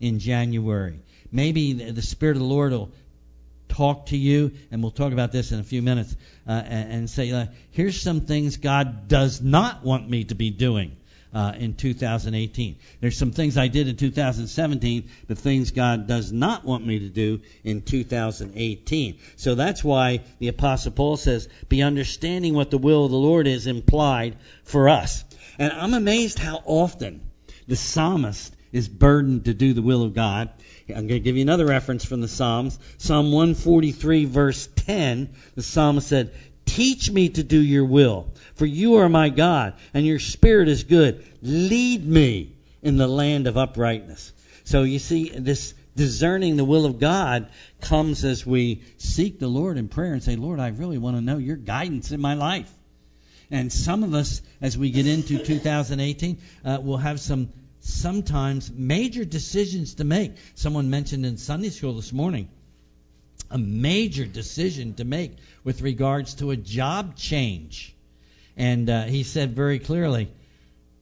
in 0.00 0.18
January. 0.18 0.98
Maybe 1.30 1.74
the 1.74 2.02
Spirit 2.02 2.36
of 2.36 2.42
the 2.42 2.48
Lord 2.48 2.72
will 2.72 2.90
talk 3.68 4.06
to 4.06 4.16
you, 4.16 4.52
and 4.72 4.82
we'll 4.82 4.90
talk 4.90 5.12
about 5.12 5.30
this 5.30 5.52
in 5.52 5.60
a 5.60 5.64
few 5.64 5.82
minutes, 5.82 6.16
uh, 6.48 6.52
and, 6.52 6.92
and, 6.92 7.10
say, 7.10 7.30
uh, 7.30 7.46
here's 7.70 8.00
some 8.00 8.22
things 8.22 8.56
God 8.56 9.06
does 9.06 9.40
not 9.40 9.84
want 9.84 10.08
me 10.08 10.24
to 10.24 10.34
be 10.34 10.50
doing 10.50 10.96
uh, 11.32 11.52
in 11.58 11.74
2018. 11.74 12.76
There's 13.00 13.16
some 13.16 13.32
things 13.32 13.56
I 13.56 13.68
did 13.68 13.88
in 13.88 13.96
2017, 13.96 15.10
but 15.26 15.38
things 15.38 15.70
God 15.70 16.06
does 16.06 16.32
not 16.32 16.64
want 16.64 16.86
me 16.86 17.00
to 17.00 17.08
do 17.08 17.40
in 17.64 17.82
2018. 17.82 19.18
So 19.36 19.54
that's 19.54 19.84
why 19.84 20.20
the 20.38 20.48
Apostle 20.48 20.92
Paul 20.92 21.16
says, 21.16 21.48
be 21.68 21.82
understanding 21.82 22.54
what 22.54 22.70
the 22.70 22.78
will 22.78 23.04
of 23.04 23.10
the 23.10 23.16
Lord 23.16 23.46
is 23.46 23.66
implied 23.66 24.36
for 24.64 24.88
us. 24.88 25.24
And 25.58 25.72
I'm 25.72 25.94
amazed 25.94 26.38
how 26.38 26.62
often 26.64 27.20
the 27.66 27.76
psalmist 27.76 28.54
is 28.72 28.88
burdened 28.88 29.46
to 29.46 29.54
do 29.54 29.72
the 29.72 29.82
will 29.82 30.02
of 30.02 30.14
God. 30.14 30.50
I'm 30.88 31.06
going 31.06 31.08
to 31.08 31.20
give 31.20 31.36
you 31.36 31.42
another 31.42 31.66
reference 31.66 32.04
from 32.04 32.20
the 32.20 32.28
Psalms. 32.28 32.78
Psalm 32.96 33.30
143, 33.32 34.24
verse 34.24 34.68
10, 34.76 35.34
the 35.54 35.62
psalmist 35.62 36.08
said, 36.08 36.32
Teach 36.68 37.10
me 37.10 37.30
to 37.30 37.42
do 37.42 37.58
your 37.58 37.86
will, 37.86 38.26
for 38.54 38.66
you 38.66 38.96
are 38.96 39.08
my 39.08 39.30
God, 39.30 39.72
and 39.94 40.04
your 40.04 40.18
spirit 40.18 40.68
is 40.68 40.84
good. 40.84 41.24
Lead 41.40 42.06
me 42.06 42.56
in 42.82 42.98
the 42.98 43.08
land 43.08 43.46
of 43.46 43.56
uprightness. 43.56 44.34
So 44.64 44.82
you 44.82 44.98
see, 44.98 45.30
this 45.30 45.72
discerning 45.96 46.58
the 46.58 46.66
will 46.66 46.84
of 46.84 47.00
God 47.00 47.48
comes 47.80 48.22
as 48.22 48.44
we 48.44 48.82
seek 48.98 49.38
the 49.38 49.48
Lord 49.48 49.78
in 49.78 49.88
prayer 49.88 50.12
and 50.12 50.22
say, 50.22 50.36
Lord, 50.36 50.60
I 50.60 50.68
really 50.68 50.98
want 50.98 51.16
to 51.16 51.22
know 51.22 51.38
your 51.38 51.56
guidance 51.56 52.12
in 52.12 52.20
my 52.20 52.34
life. 52.34 52.70
And 53.50 53.72
some 53.72 54.04
of 54.04 54.12
us, 54.12 54.42
as 54.60 54.76
we 54.76 54.90
get 54.90 55.06
into 55.06 55.42
2018, 55.42 56.38
uh, 56.66 56.78
will 56.82 56.98
have 56.98 57.18
some 57.18 57.48
sometimes 57.80 58.70
major 58.70 59.24
decisions 59.24 59.94
to 59.94 60.04
make. 60.04 60.32
Someone 60.54 60.90
mentioned 60.90 61.24
in 61.24 61.38
Sunday 61.38 61.70
school 61.70 61.94
this 61.94 62.12
morning 62.12 62.50
a 63.50 63.58
major 63.58 64.24
decision 64.24 64.94
to 64.94 65.04
make 65.04 65.32
with 65.64 65.82
regards 65.82 66.34
to 66.34 66.50
a 66.50 66.56
job 66.56 67.16
change. 67.16 67.94
And 68.56 68.90
uh, 68.90 69.04
he 69.04 69.22
said 69.22 69.54
very 69.54 69.78
clearly, 69.78 70.30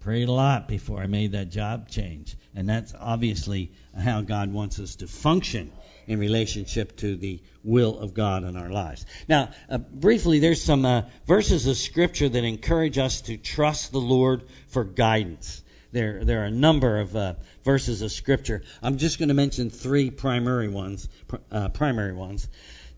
prayed 0.01 0.29
a 0.29 0.33
lot 0.33 0.69
before 0.69 1.01
I 1.01 1.07
made 1.07 1.33
that 1.33 1.51
job 1.51 1.89
change. 1.89 2.37
And 2.55 2.69
that's 2.69 2.95
obviously 2.99 3.73
how 3.99 4.21
God 4.21 4.53
wants 4.53 4.79
us 4.79 4.97
to 4.97 5.09
function 5.09 5.73
in 6.07 6.21
relationship 6.21 6.97
to 6.99 7.17
the 7.17 7.41
will 7.65 7.99
of 7.99 8.15
God 8.15 8.45
in 8.45 8.57
our 8.57 8.71
lives. 8.71 9.05
Now, 9.29 9.51
uh, 9.69 9.79
briefly, 9.79 10.39
there's 10.39 10.63
some 10.63 10.85
uh, 10.85 11.03
verses 11.27 11.67
of 11.67 11.77
Scripture 11.77 12.29
that 12.29 12.45
encourage 12.45 12.99
us 12.99 13.23
to 13.23 13.37
trust 13.37 13.91
the 13.91 14.01
Lord 14.01 14.45
for 14.69 14.85
guidance. 14.85 15.63
There, 15.97 16.23
there 16.27 16.43
are 16.43 16.45
a 16.45 16.51
number 16.51 16.99
of 16.99 17.17
uh, 17.17 17.35
verses 17.65 18.03
of 18.03 18.13
Scripture. 18.13 18.63
I'm 18.83 18.99
just 18.99 19.19
going 19.19 19.29
to 19.29 19.35
mention 19.35 19.71
three 19.71 20.11
primary 20.11 20.69
ones. 20.69 21.09
Uh, 21.51 21.71
primary 21.71 22.13
ones. 22.13 22.47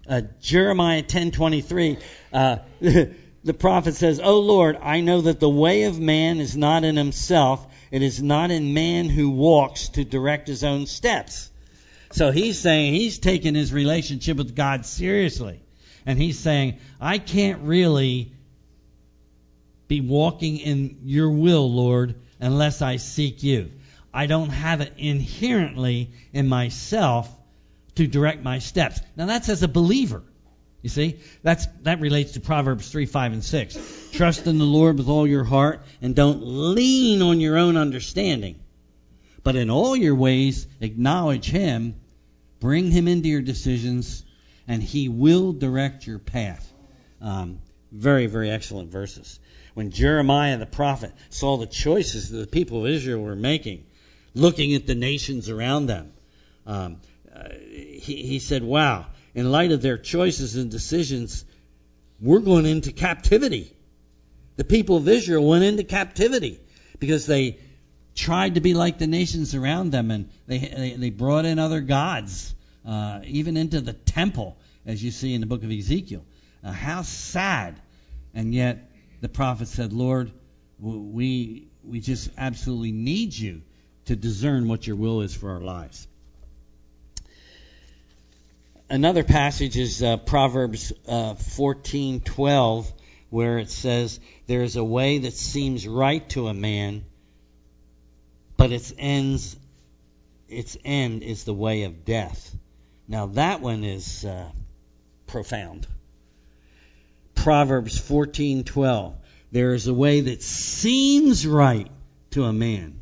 Uh, 0.08 0.22
Jeremiah 0.40 1.04
10:23. 1.04 2.02
Uh, 2.32 2.56
the 2.80 3.54
prophet 3.56 3.94
says, 3.94 4.18
"O 4.18 4.40
Lord, 4.40 4.76
I 4.82 5.00
know 5.00 5.20
that 5.20 5.38
the 5.38 5.48
way 5.48 5.84
of 5.84 6.00
man 6.00 6.40
is 6.40 6.56
not 6.56 6.82
in 6.82 6.96
himself; 6.96 7.64
it 7.92 8.02
is 8.02 8.20
not 8.20 8.50
in 8.50 8.74
man 8.74 9.08
who 9.08 9.30
walks 9.30 9.90
to 9.90 10.04
direct 10.04 10.48
his 10.48 10.64
own 10.64 10.86
steps." 10.86 11.52
So 12.10 12.32
he's 12.32 12.58
saying 12.58 12.94
he's 12.94 13.20
taking 13.20 13.54
his 13.54 13.72
relationship 13.72 14.38
with 14.38 14.56
God 14.56 14.84
seriously, 14.84 15.60
and 16.04 16.18
he's 16.18 16.40
saying, 16.40 16.78
"I 17.00 17.18
can't 17.18 17.62
really." 17.62 18.32
Be 19.86 20.02
walking 20.02 20.58
in 20.58 20.98
your 21.04 21.30
will, 21.30 21.72
Lord, 21.72 22.14
unless 22.40 22.82
I 22.82 22.96
seek 22.96 23.42
you. 23.42 23.70
I 24.12 24.26
don't 24.26 24.50
have 24.50 24.80
it 24.80 24.92
inherently 24.96 26.10
in 26.32 26.48
myself 26.48 27.28
to 27.96 28.06
direct 28.06 28.42
my 28.42 28.58
steps. 28.58 29.00
Now 29.16 29.26
that's 29.26 29.48
as 29.48 29.62
a 29.62 29.68
believer. 29.68 30.22
You 30.82 30.88
see, 30.88 31.18
that's 31.42 31.66
that 31.82 32.00
relates 32.00 32.32
to 32.32 32.40
Proverbs 32.40 32.88
three, 32.88 33.06
five, 33.06 33.32
and 33.32 33.44
six. 33.44 33.76
Trust 34.12 34.46
in 34.46 34.58
the 34.58 34.64
Lord 34.64 34.96
with 34.98 35.08
all 35.08 35.26
your 35.26 35.44
heart, 35.44 35.84
and 36.00 36.14
don't 36.14 36.40
lean 36.42 37.20
on 37.20 37.40
your 37.40 37.58
own 37.58 37.76
understanding, 37.76 38.60
but 39.42 39.56
in 39.56 39.70
all 39.70 39.96
your 39.96 40.14
ways 40.14 40.66
acknowledge 40.80 41.50
Him, 41.50 41.96
bring 42.60 42.92
Him 42.92 43.08
into 43.08 43.28
your 43.28 43.42
decisions, 43.42 44.24
and 44.68 44.80
He 44.80 45.08
will 45.08 45.52
direct 45.52 46.06
your 46.06 46.20
path. 46.20 46.72
Um, 47.20 47.58
very, 47.92 48.26
very 48.26 48.50
excellent 48.50 48.90
verses 48.90 49.38
when 49.78 49.92
Jeremiah 49.92 50.58
the 50.58 50.66
prophet 50.66 51.12
saw 51.30 51.56
the 51.56 51.66
choices 51.68 52.30
that 52.30 52.38
the 52.38 52.48
people 52.48 52.84
of 52.84 52.90
Israel 52.90 53.22
were 53.22 53.36
making, 53.36 53.86
looking 54.34 54.74
at 54.74 54.88
the 54.88 54.96
nations 54.96 55.48
around 55.48 55.86
them, 55.86 56.12
um, 56.66 57.00
uh, 57.32 57.50
he, 57.52 58.24
he 58.24 58.38
said, 58.40 58.64
Wow, 58.64 59.06
in 59.36 59.52
light 59.52 59.70
of 59.70 59.80
their 59.80 59.96
choices 59.96 60.56
and 60.56 60.68
decisions, 60.68 61.44
we're 62.20 62.40
going 62.40 62.66
into 62.66 62.90
captivity. 62.90 63.72
The 64.56 64.64
people 64.64 64.96
of 64.96 65.06
Israel 65.06 65.46
went 65.46 65.62
into 65.62 65.84
captivity 65.84 66.58
because 66.98 67.26
they 67.26 67.60
tried 68.16 68.56
to 68.56 68.60
be 68.60 68.74
like 68.74 68.98
the 68.98 69.06
nations 69.06 69.54
around 69.54 69.92
them 69.92 70.10
and 70.10 70.28
they, 70.48 70.58
they, 70.58 70.94
they 70.94 71.10
brought 71.10 71.44
in 71.44 71.60
other 71.60 71.82
gods, 71.82 72.52
uh, 72.84 73.20
even 73.26 73.56
into 73.56 73.80
the 73.80 73.92
temple, 73.92 74.58
as 74.84 75.00
you 75.04 75.12
see 75.12 75.34
in 75.34 75.40
the 75.40 75.46
book 75.46 75.62
of 75.62 75.70
Ezekiel. 75.70 76.24
Uh, 76.62 76.72
how 76.72 77.02
sad. 77.02 77.80
And 78.34 78.54
yet, 78.54 78.90
the 79.20 79.28
prophet 79.28 79.68
said, 79.68 79.92
Lord, 79.92 80.30
we, 80.78 81.68
we 81.84 82.00
just 82.00 82.30
absolutely 82.36 82.92
need 82.92 83.34
you 83.34 83.62
to 84.06 84.16
discern 84.16 84.68
what 84.68 84.86
your 84.86 84.96
will 84.96 85.20
is 85.22 85.34
for 85.34 85.50
our 85.50 85.60
lives. 85.60 86.06
Another 88.90 89.22
passage 89.22 89.76
is 89.76 90.02
uh, 90.02 90.16
Proverbs 90.16 90.92
uh, 91.06 91.34
14:12, 91.34 92.90
where 93.28 93.58
it 93.58 93.70
says, 93.70 94.18
"There 94.46 94.62
is 94.62 94.76
a 94.76 94.84
way 94.84 95.18
that 95.18 95.34
seems 95.34 95.86
right 95.86 96.26
to 96.30 96.48
a 96.48 96.54
man, 96.54 97.04
but 98.56 98.72
its 98.72 98.94
ends, 98.96 99.56
its 100.48 100.78
end 100.86 101.22
is 101.22 101.44
the 101.44 101.52
way 101.52 101.82
of 101.82 102.06
death." 102.06 102.56
Now 103.06 103.26
that 103.26 103.60
one 103.60 103.84
is 103.84 104.24
uh, 104.24 104.50
profound. 105.26 105.86
Proverbs 107.48 107.98
14:12. 107.98 109.14
There 109.52 109.72
is 109.72 109.86
a 109.86 109.94
way 109.94 110.20
that 110.20 110.42
seems 110.42 111.46
right 111.46 111.90
to 112.32 112.44
a 112.44 112.52
man, 112.52 113.00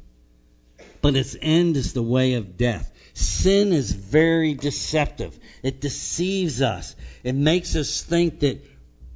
but 1.02 1.16
its 1.16 1.34
end 1.42 1.76
is 1.76 1.94
the 1.94 2.02
way 2.04 2.34
of 2.34 2.56
death. 2.56 2.88
Sin 3.12 3.72
is 3.72 3.90
very 3.90 4.54
deceptive. 4.54 5.36
It 5.64 5.80
deceives 5.80 6.62
us. 6.62 6.94
It 7.24 7.34
makes 7.34 7.74
us 7.74 8.04
think 8.04 8.38
that 8.38 8.64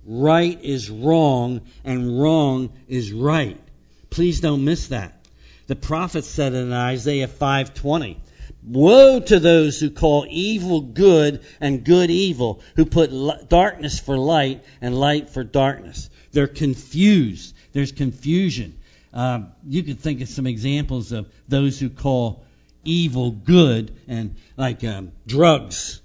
right 0.05 0.59
is 0.65 0.91
wrong 0.91 1.61
and 1.85 2.21
wrong 2.21 2.73
is 2.89 3.13
right. 3.13 3.61
Please 4.11 4.41
don't 4.41 4.65
miss 4.65 4.89
that. 4.89 5.25
The 5.69 5.77
prophet 5.77 6.25
said 6.25 6.55
in 6.55 6.73
Isaiah 6.73 7.29
5:20, 7.29 8.17
Woe 8.63 9.21
to 9.21 9.41
those 9.41 9.81
who 9.81 9.91
call 9.91 10.27
evil 10.29 10.83
good 10.83 11.43
and 11.61 11.85
good 11.85 12.11
evil, 12.11 12.61
who 12.77 12.85
put 12.85 13.11
darkness 13.49 13.99
for 13.99 14.19
light 14.19 14.65
and 14.81 14.99
light 14.99 15.31
for 15.31 15.43
darkness. 15.45 16.11
They're 16.33 16.47
confused. 16.47 17.55
There's 17.73 17.93
confusion. 17.93 18.79
Um, 19.13 19.53
you 19.67 19.83
could 19.83 20.01
think 20.01 20.21
of 20.21 20.29
some 20.29 20.47
examples 20.47 21.13
of 21.13 21.29
those 21.49 21.81
who 21.81 21.89
call 21.89 22.45
evil 22.85 23.31
good 23.31 23.97
and 24.07 24.37
like 24.57 24.85
um, 24.85 25.13
drugs. 25.27 26.01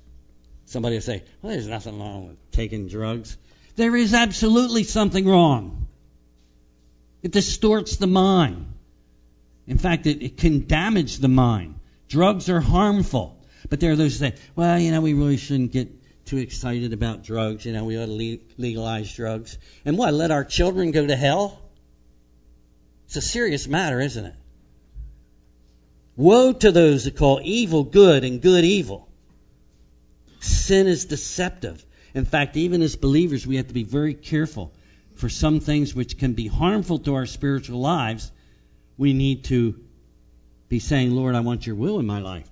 Somebody 0.66 0.96
will 0.96 1.02
say, 1.02 1.24
well, 1.42 1.54
there's 1.54 1.68
nothing 1.68 2.00
wrong 2.00 2.30
with 2.30 2.52
taking 2.52 2.88
drugs. 2.88 3.38
There 3.76 3.96
is 3.96 4.14
absolutely 4.14 4.84
something 4.84 5.28
wrong. 5.28 5.88
It 7.22 7.32
distorts 7.32 7.98
the 7.98 8.08
mind. 8.08 8.74
In 9.68 9.78
fact, 9.78 10.06
it, 10.06 10.24
it 10.24 10.38
can 10.38 10.68
damage 10.68 11.18
the 11.18 11.28
mind. 11.28 11.80
Drugs 12.08 12.50
are 12.50 12.62
harmful. 12.62 13.38
But 13.70 13.80
there 13.80 13.92
are 13.92 13.96
those 13.96 14.20
who 14.20 14.30
say, 14.30 14.36
well, 14.56 14.80
you 14.80 14.92
know, 14.92 15.02
we 15.02 15.14
really 15.14 15.38
shouldn't 15.38 15.72
get 15.72 15.90
too 16.26 16.38
excited 16.38 16.94
about 16.94 17.24
drugs. 17.24 17.66
You 17.66 17.74
know, 17.74 17.86
we 17.86 17.98
ought 17.98 18.06
to 18.08 18.40
legalize 18.58 19.14
drugs. 19.14 19.58
And 19.86 19.98
what, 19.98 20.14
let 20.14 20.32
our 20.32 20.44
children 20.44 20.92
go 20.92 21.06
to 21.06 21.16
hell? 21.16 21.62
It's 23.06 23.16
a 23.16 23.22
serious 23.22 23.68
matter, 23.68 24.00
isn't 24.00 24.26
it? 24.26 24.36
Woe 26.16 26.54
to 26.54 26.72
those 26.72 27.04
that 27.06 27.16
call 27.16 27.42
evil 27.44 27.84
good 27.84 28.24
and 28.24 28.42
good 28.42 28.64
evil. 28.64 29.10
Sin 30.40 30.88
is 30.88 31.06
deceptive. 31.06 31.86
In 32.14 32.26
fact, 32.26 32.56
even 32.56 32.82
as 32.82 32.96
believers, 32.96 33.46
we 33.46 33.58
have 33.58 33.68
to 33.68 33.74
be 33.74 33.84
very 33.84 34.14
careful. 34.14 34.74
For 35.16 35.30
some 35.30 35.60
things 35.60 35.94
which 35.94 36.18
can 36.18 36.34
be 36.34 36.48
harmful 36.48 37.00
to 37.00 37.16
our 37.16 37.26
spiritual 37.26 37.80
lives, 37.80 38.32
we 38.98 39.14
need 39.14 39.46
to 39.46 39.85
be 40.70 40.80
saying, 40.80 41.12
Lord, 41.12 41.36
I 41.36 41.42
want 41.42 41.66
your 41.66 41.76
will 41.76 42.00
in 42.00 42.06
my 42.06 42.20
life. 42.20 42.50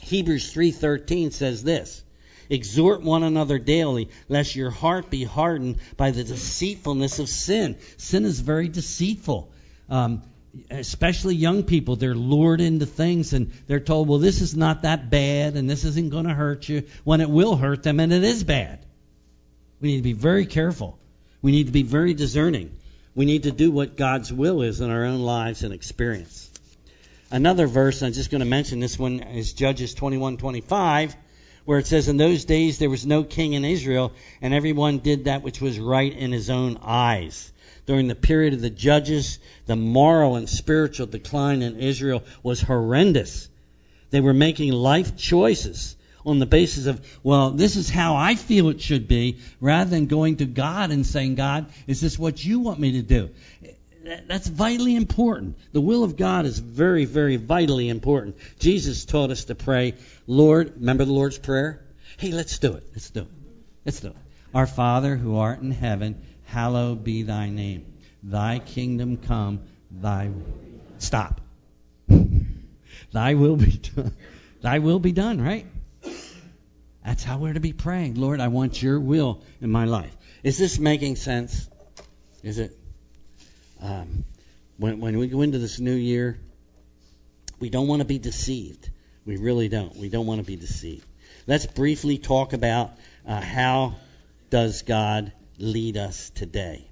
Hebrews 0.00 0.52
3:13 0.52 1.32
says 1.32 1.62
this. 1.62 2.02
Exhort 2.50 3.02
one 3.02 3.22
another 3.22 3.58
daily, 3.58 4.10
lest 4.28 4.54
your 4.54 4.70
heart 4.70 5.08
be 5.08 5.24
hardened 5.24 5.76
by 5.96 6.10
the 6.10 6.24
deceitfulness 6.24 7.18
of 7.18 7.28
sin. 7.28 7.76
Sin 7.96 8.24
is 8.26 8.40
very 8.40 8.68
deceitful. 8.68 9.50
Um, 9.88 10.22
especially 10.70 11.34
young 11.34 11.64
people, 11.64 11.96
they're 11.96 12.14
lured 12.14 12.60
into 12.60 12.86
things 12.86 13.32
and 13.32 13.50
they're 13.66 13.80
told, 13.80 14.08
well, 14.08 14.18
this 14.18 14.40
is 14.40 14.54
not 14.54 14.82
that 14.82 15.10
bad 15.10 15.56
and 15.56 15.68
this 15.68 15.84
isn't 15.84 16.10
going 16.10 16.26
to 16.26 16.34
hurt 16.34 16.68
you, 16.68 16.84
when 17.02 17.20
it 17.20 17.30
will 17.30 17.56
hurt 17.56 17.82
them 17.82 17.98
and 17.98 18.12
it 18.12 18.22
is 18.22 18.44
bad. 18.44 18.84
We 19.80 19.88
need 19.88 19.96
to 19.98 20.02
be 20.02 20.12
very 20.12 20.46
careful. 20.46 20.98
We 21.42 21.52
need 21.52 21.66
to 21.66 21.72
be 21.72 21.82
very 21.82 22.14
discerning. 22.14 22.76
We 23.14 23.26
need 23.26 23.44
to 23.44 23.50
do 23.50 23.70
what 23.70 23.96
God's 23.96 24.32
will 24.32 24.62
is 24.62 24.80
in 24.80 24.90
our 24.90 25.04
own 25.04 25.20
lives 25.20 25.62
and 25.62 25.74
experience. 25.74 26.43
Another 27.30 27.66
verse, 27.66 28.02
I'm 28.02 28.12
just 28.12 28.30
going 28.30 28.40
to 28.40 28.46
mention 28.46 28.80
this 28.80 28.98
one, 28.98 29.20
is 29.20 29.52
Judges 29.52 29.94
21:25, 29.94 31.14
where 31.64 31.78
it 31.78 31.86
says, 31.86 32.08
"In 32.08 32.16
those 32.16 32.44
days 32.44 32.78
there 32.78 32.90
was 32.90 33.06
no 33.06 33.24
king 33.24 33.54
in 33.54 33.64
Israel, 33.64 34.12
and 34.40 34.54
everyone 34.54 34.98
did 34.98 35.24
that 35.24 35.42
which 35.42 35.60
was 35.60 35.78
right 35.78 36.12
in 36.12 36.32
his 36.32 36.50
own 36.50 36.78
eyes." 36.82 37.50
during 37.86 38.08
the 38.08 38.14
period 38.14 38.54
of 38.54 38.60
the 38.60 38.70
judges, 38.70 39.38
the 39.66 39.76
moral 39.76 40.36
and 40.36 40.48
spiritual 40.48 41.06
decline 41.06 41.62
in 41.62 41.78
Israel 41.78 42.22
was 42.42 42.60
horrendous. 42.60 43.48
They 44.10 44.20
were 44.20 44.34
making 44.34 44.72
life 44.72 45.16
choices 45.16 45.96
on 46.24 46.38
the 46.38 46.46
basis 46.46 46.86
of, 46.86 47.04
well, 47.22 47.50
this 47.50 47.76
is 47.76 47.90
how 47.90 48.16
I 48.16 48.36
feel 48.36 48.70
it 48.70 48.80
should 48.80 49.06
be, 49.06 49.38
rather 49.60 49.90
than 49.90 50.06
going 50.06 50.36
to 50.36 50.46
God 50.46 50.90
and 50.90 51.04
saying, 51.04 51.34
God, 51.34 51.66
is 51.86 52.00
this 52.00 52.18
what 52.18 52.42
you 52.42 52.60
want 52.60 52.80
me 52.80 52.92
to 52.92 53.02
do? 53.02 53.30
That's 54.04 54.46
vitally 54.46 54.96
important. 54.96 55.56
The 55.72 55.80
will 55.80 56.04
of 56.04 56.16
God 56.16 56.44
is 56.44 56.58
very, 56.58 57.06
very 57.06 57.36
vitally 57.36 57.88
important. 57.88 58.36
Jesus 58.58 59.04
taught 59.04 59.30
us 59.30 59.44
to 59.46 59.54
pray, 59.54 59.94
Lord, 60.26 60.74
remember 60.76 61.04
the 61.04 61.12
Lord's 61.12 61.38
Prayer? 61.38 61.82
Hey, 62.18 62.30
let's 62.32 62.58
do 62.58 62.74
it. 62.74 62.84
Let's 62.92 63.10
do 63.10 63.22
it. 63.22 63.28
Let's 63.84 64.00
do 64.00 64.08
it. 64.08 64.16
Our 64.54 64.66
Father 64.66 65.16
who 65.16 65.36
art 65.36 65.60
in 65.60 65.70
heaven, 65.70 66.22
hallowed 66.44 67.02
be 67.02 67.22
thy 67.22 67.48
name. 67.48 67.86
Thy 68.22 68.58
kingdom 68.58 69.16
come, 69.16 69.60
thy 69.90 70.30
stop. 70.98 71.40
thy 73.12 73.34
will 73.34 73.56
be 73.56 73.72
done. 73.72 74.14
Thy 74.60 74.78
will 74.78 74.98
be 74.98 75.12
done, 75.12 75.40
right? 75.40 75.66
That's 77.04 77.22
how 77.22 77.38
we're 77.38 77.52
to 77.52 77.60
be 77.60 77.72
praying. 77.72 78.14
Lord, 78.14 78.40
I 78.40 78.48
want 78.48 78.82
your 78.82 78.98
will 78.98 79.42
in 79.60 79.70
my 79.70 79.84
life. 79.84 80.16
Is 80.42 80.56
this 80.56 80.78
making 80.78 81.16
sense? 81.16 81.68
Is 82.42 82.58
it? 82.58 82.78
Um, 83.84 84.24
when, 84.78 84.98
when 85.00 85.18
we 85.18 85.28
go 85.28 85.42
into 85.42 85.58
this 85.58 85.78
new 85.78 85.94
year, 85.94 86.38
we 87.60 87.68
don't 87.68 87.86
want 87.86 88.00
to 88.00 88.06
be 88.06 88.18
deceived. 88.18 88.88
We 89.26 89.36
really 89.36 89.68
don't. 89.68 89.94
We 89.96 90.08
don't 90.08 90.26
want 90.26 90.40
to 90.40 90.46
be 90.46 90.56
deceived. 90.56 91.06
Let's 91.46 91.66
briefly 91.66 92.16
talk 92.16 92.54
about 92.54 92.92
uh, 93.26 93.40
how 93.40 93.96
does 94.48 94.82
God 94.82 95.32
lead 95.58 95.98
us 95.98 96.30
today. 96.30 96.88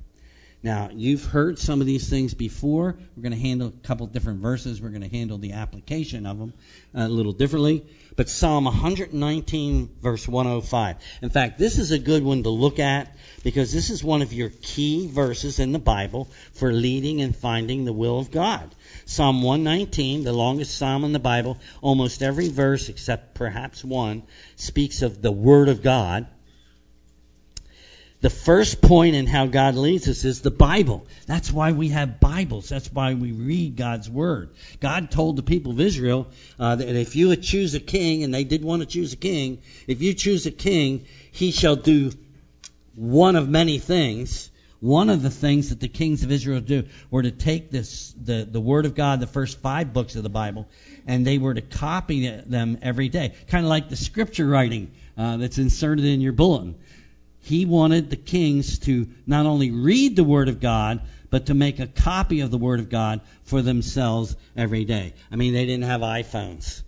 Now, 0.64 0.90
you've 0.92 1.24
heard 1.24 1.58
some 1.58 1.80
of 1.80 1.88
these 1.88 2.08
things 2.08 2.34
before. 2.34 2.96
We're 3.16 3.22
going 3.22 3.32
to 3.32 3.38
handle 3.38 3.68
a 3.68 3.86
couple 3.86 4.06
different 4.06 4.40
verses. 4.40 4.80
We're 4.80 4.90
going 4.90 5.02
to 5.02 5.08
handle 5.08 5.38
the 5.38 5.54
application 5.54 6.24
of 6.24 6.38
them 6.38 6.54
uh, 6.94 7.00
a 7.00 7.08
little 7.08 7.32
differently. 7.32 7.84
But 8.14 8.28
Psalm 8.28 8.66
119, 8.66 9.96
verse 10.00 10.28
105. 10.28 10.96
In 11.20 11.30
fact, 11.30 11.58
this 11.58 11.78
is 11.78 11.90
a 11.90 11.98
good 11.98 12.22
one 12.22 12.44
to 12.44 12.50
look 12.50 12.78
at 12.78 13.16
because 13.42 13.72
this 13.72 13.90
is 13.90 14.04
one 14.04 14.22
of 14.22 14.32
your 14.32 14.50
key 14.50 15.08
verses 15.08 15.58
in 15.58 15.72
the 15.72 15.80
Bible 15.80 16.28
for 16.52 16.72
leading 16.72 17.22
and 17.22 17.34
finding 17.34 17.84
the 17.84 17.92
will 17.92 18.20
of 18.20 18.30
God. 18.30 18.72
Psalm 19.04 19.42
119, 19.42 20.22
the 20.22 20.32
longest 20.32 20.78
psalm 20.78 21.02
in 21.02 21.12
the 21.12 21.18
Bible, 21.18 21.58
almost 21.80 22.22
every 22.22 22.50
verse 22.50 22.88
except 22.88 23.34
perhaps 23.34 23.84
one 23.84 24.22
speaks 24.54 25.02
of 25.02 25.22
the 25.22 25.32
Word 25.32 25.68
of 25.68 25.82
God 25.82 26.28
the 28.22 28.30
first 28.30 28.80
point 28.80 29.16
in 29.16 29.26
how 29.26 29.46
God 29.46 29.74
leads 29.74 30.08
us 30.08 30.24
is 30.24 30.42
the 30.42 30.50
Bible. 30.52 31.04
That's 31.26 31.50
why 31.50 31.72
we 31.72 31.88
have 31.88 32.20
Bibles. 32.20 32.68
That's 32.68 32.90
why 32.90 33.14
we 33.14 33.32
read 33.32 33.74
God's 33.74 34.08
Word. 34.08 34.50
God 34.78 35.10
told 35.10 35.34
the 35.34 35.42
people 35.42 35.72
of 35.72 35.80
Israel 35.80 36.28
uh, 36.58 36.76
that 36.76 36.88
if 36.88 37.16
you 37.16 37.28
would 37.28 37.42
choose 37.42 37.74
a 37.74 37.80
king, 37.80 38.22
and 38.22 38.32
they 38.32 38.44
did 38.44 38.64
want 38.64 38.80
to 38.80 38.86
choose 38.86 39.12
a 39.12 39.16
king, 39.16 39.58
if 39.88 40.02
you 40.02 40.14
choose 40.14 40.46
a 40.46 40.52
king, 40.52 41.04
he 41.32 41.50
shall 41.50 41.74
do 41.74 42.12
one 42.94 43.34
of 43.34 43.48
many 43.48 43.80
things. 43.80 44.50
One 44.78 45.10
of 45.10 45.22
the 45.22 45.30
things 45.30 45.70
that 45.70 45.78
the 45.78 45.88
kings 45.88 46.22
of 46.22 46.30
Israel 46.32 46.60
do 46.60 46.84
were 47.10 47.22
to 47.22 47.30
take 47.30 47.70
this, 47.70 48.12
the, 48.20 48.46
the 48.48 48.60
Word 48.60 48.86
of 48.86 48.94
God, 48.94 49.18
the 49.18 49.28
first 49.28 49.60
five 49.60 49.92
books 49.92 50.14
of 50.14 50.22
the 50.22 50.28
Bible, 50.28 50.68
and 51.08 51.26
they 51.26 51.38
were 51.38 51.54
to 51.54 51.60
copy 51.60 52.28
them 52.28 52.78
every 52.82 53.08
day. 53.08 53.34
Kind 53.48 53.64
of 53.64 53.68
like 53.68 53.88
the 53.88 53.96
scripture 53.96 54.46
writing 54.46 54.92
uh, 55.16 55.38
that's 55.38 55.58
inserted 55.58 56.04
in 56.04 56.20
your 56.20 56.32
bulletin 56.32 56.76
he 57.42 57.66
wanted 57.66 58.08
the 58.08 58.16
kings 58.16 58.78
to 58.80 59.08
not 59.26 59.46
only 59.46 59.72
read 59.72 60.14
the 60.14 60.24
Word 60.24 60.48
of 60.48 60.60
God, 60.60 61.00
but 61.28 61.46
to 61.46 61.54
make 61.54 61.80
a 61.80 61.88
copy 61.88 62.40
of 62.40 62.52
the 62.52 62.58
Word 62.58 62.78
of 62.78 62.88
God 62.88 63.20
for 63.42 63.62
themselves 63.62 64.36
every 64.56 64.84
day. 64.84 65.14
I 65.30 65.34
mean, 65.34 65.52
they 65.52 65.66
didn't 65.66 65.84
have 65.84 66.02
iPhones. 66.02 66.82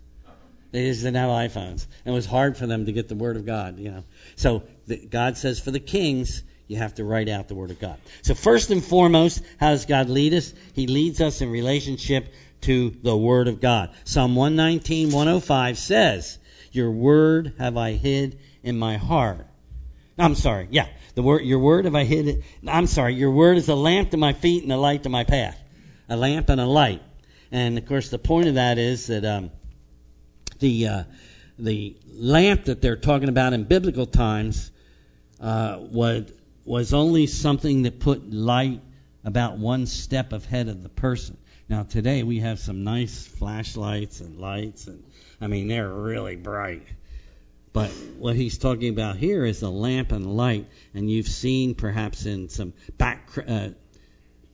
They 0.71 0.85
just 0.85 1.01
didn't 1.01 1.17
have 1.17 1.29
iPhones. 1.29 1.85
It 2.05 2.11
was 2.11 2.25
hard 2.25 2.55
for 2.55 2.67
them 2.67 2.85
to 2.85 2.93
get 2.93 3.09
the 3.09 3.15
Word 3.15 3.35
of 3.35 3.45
God, 3.45 3.79
you 3.79 3.91
know. 3.91 4.03
So 4.37 4.63
the, 4.87 5.05
God 5.05 5.37
says 5.37 5.59
for 5.59 5.71
the 5.71 5.79
kings, 5.81 6.41
you 6.67 6.77
have 6.77 6.95
to 6.95 7.03
write 7.03 7.27
out 7.27 7.49
the 7.49 7.55
Word 7.55 7.71
of 7.71 7.79
God. 7.79 7.97
So 8.21 8.33
first 8.33 8.71
and 8.71 8.83
foremost, 8.83 9.43
how 9.59 9.71
does 9.71 9.85
God 9.85 10.09
lead 10.09 10.33
us? 10.33 10.53
He 10.73 10.87
leads 10.87 11.19
us 11.19 11.41
in 11.41 11.51
relationship 11.51 12.33
to 12.61 12.91
the 13.03 13.15
Word 13.15 13.49
of 13.49 13.59
God. 13.59 13.93
Psalm 14.05 14.37
119, 14.37 15.11
105 15.11 15.77
says, 15.77 16.39
Your 16.71 16.91
Word 16.91 17.55
have 17.57 17.75
I 17.75 17.91
hid 17.91 18.39
in 18.63 18.79
my 18.79 18.95
heart 18.95 19.47
I'm 20.17 20.35
sorry. 20.35 20.67
Yeah, 20.71 20.87
the 21.15 21.23
word, 21.23 21.43
your 21.43 21.59
word 21.59 21.85
have 21.85 21.95
I 21.95 22.05
hid 22.05 22.27
it. 22.27 22.43
I'm 22.67 22.87
sorry. 22.87 23.15
Your 23.15 23.31
word 23.31 23.57
is 23.57 23.67
a 23.67 23.75
lamp 23.75 24.11
to 24.11 24.17
my 24.17 24.33
feet 24.33 24.63
and 24.63 24.71
a 24.71 24.77
light 24.77 25.03
to 25.03 25.09
my 25.09 25.23
path. 25.23 25.59
A 26.07 26.15
lamp 26.15 26.49
and 26.49 26.61
a 26.61 26.65
light. 26.65 27.01
And 27.51 27.77
of 27.77 27.85
course, 27.85 28.09
the 28.09 28.19
point 28.19 28.47
of 28.47 28.55
that 28.55 28.77
is 28.77 29.07
that 29.07 29.25
um, 29.25 29.51
the 30.59 30.87
uh, 30.87 31.03
the 31.57 31.95
lamp 32.13 32.65
that 32.65 32.81
they're 32.81 32.95
talking 32.95 33.29
about 33.29 33.53
in 33.53 33.63
biblical 33.63 34.05
times 34.05 34.71
uh, 35.39 35.77
was 35.79 36.31
was 36.63 36.93
only 36.93 37.27
something 37.27 37.83
that 37.83 37.99
put 37.99 38.29
light 38.31 38.81
about 39.23 39.57
one 39.57 39.85
step 39.85 40.33
ahead 40.33 40.67
of 40.67 40.83
the 40.83 40.89
person. 40.89 41.37
Now 41.67 41.83
today 41.83 42.23
we 42.23 42.39
have 42.39 42.59
some 42.59 42.83
nice 42.83 43.25
flashlights 43.25 44.21
and 44.21 44.39
lights, 44.39 44.87
and 44.87 45.03
I 45.41 45.47
mean 45.47 45.67
they're 45.67 45.89
really 45.89 46.35
bright. 46.35 46.83
But 47.75 47.89
what 48.19 48.37
he's 48.37 48.57
talking 48.57 48.87
about 48.87 49.17
here 49.17 49.43
is 49.43 49.61
a 49.61 49.69
lamp 49.69 50.13
and 50.13 50.37
light, 50.37 50.65
and 50.93 51.11
you've 51.11 51.27
seen 51.27 51.75
perhaps 51.75 52.25
in 52.25 52.47
some 52.47 52.71
back, 52.97 53.27
uh, 53.45 53.71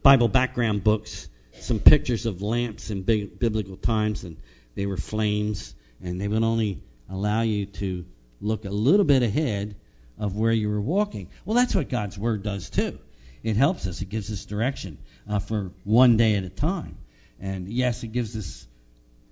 Bible 0.01 0.27
background 0.27 0.83
books 0.83 1.29
some 1.59 1.77
pictures 1.77 2.25
of 2.25 2.41
lamps 2.41 2.89
in 2.89 3.03
big, 3.03 3.37
biblical 3.37 3.77
times, 3.77 4.23
and 4.23 4.37
they 4.73 4.87
were 4.87 4.97
flames, 4.97 5.75
and 6.01 6.19
they 6.19 6.27
would 6.27 6.41
only 6.41 6.81
allow 7.11 7.43
you 7.43 7.67
to 7.67 8.05
look 8.41 8.65
a 8.65 8.71
little 8.71 9.05
bit 9.05 9.21
ahead 9.21 9.75
of 10.17 10.35
where 10.35 10.51
you 10.51 10.69
were 10.69 10.81
walking. 10.81 11.29
Well, 11.45 11.55
that's 11.55 11.75
what 11.75 11.89
God's 11.89 12.17
Word 12.17 12.41
does 12.41 12.71
too. 12.71 12.97
It 13.43 13.55
helps 13.55 13.85
us. 13.85 14.01
It 14.01 14.09
gives 14.09 14.31
us 14.31 14.45
direction 14.45 14.97
uh, 15.29 15.37
for 15.37 15.69
one 15.83 16.17
day 16.17 16.37
at 16.37 16.43
a 16.43 16.49
time. 16.49 16.97
And 17.39 17.67
yes, 17.67 18.01
it 18.01 18.13
gives 18.13 18.35
us 18.35 18.65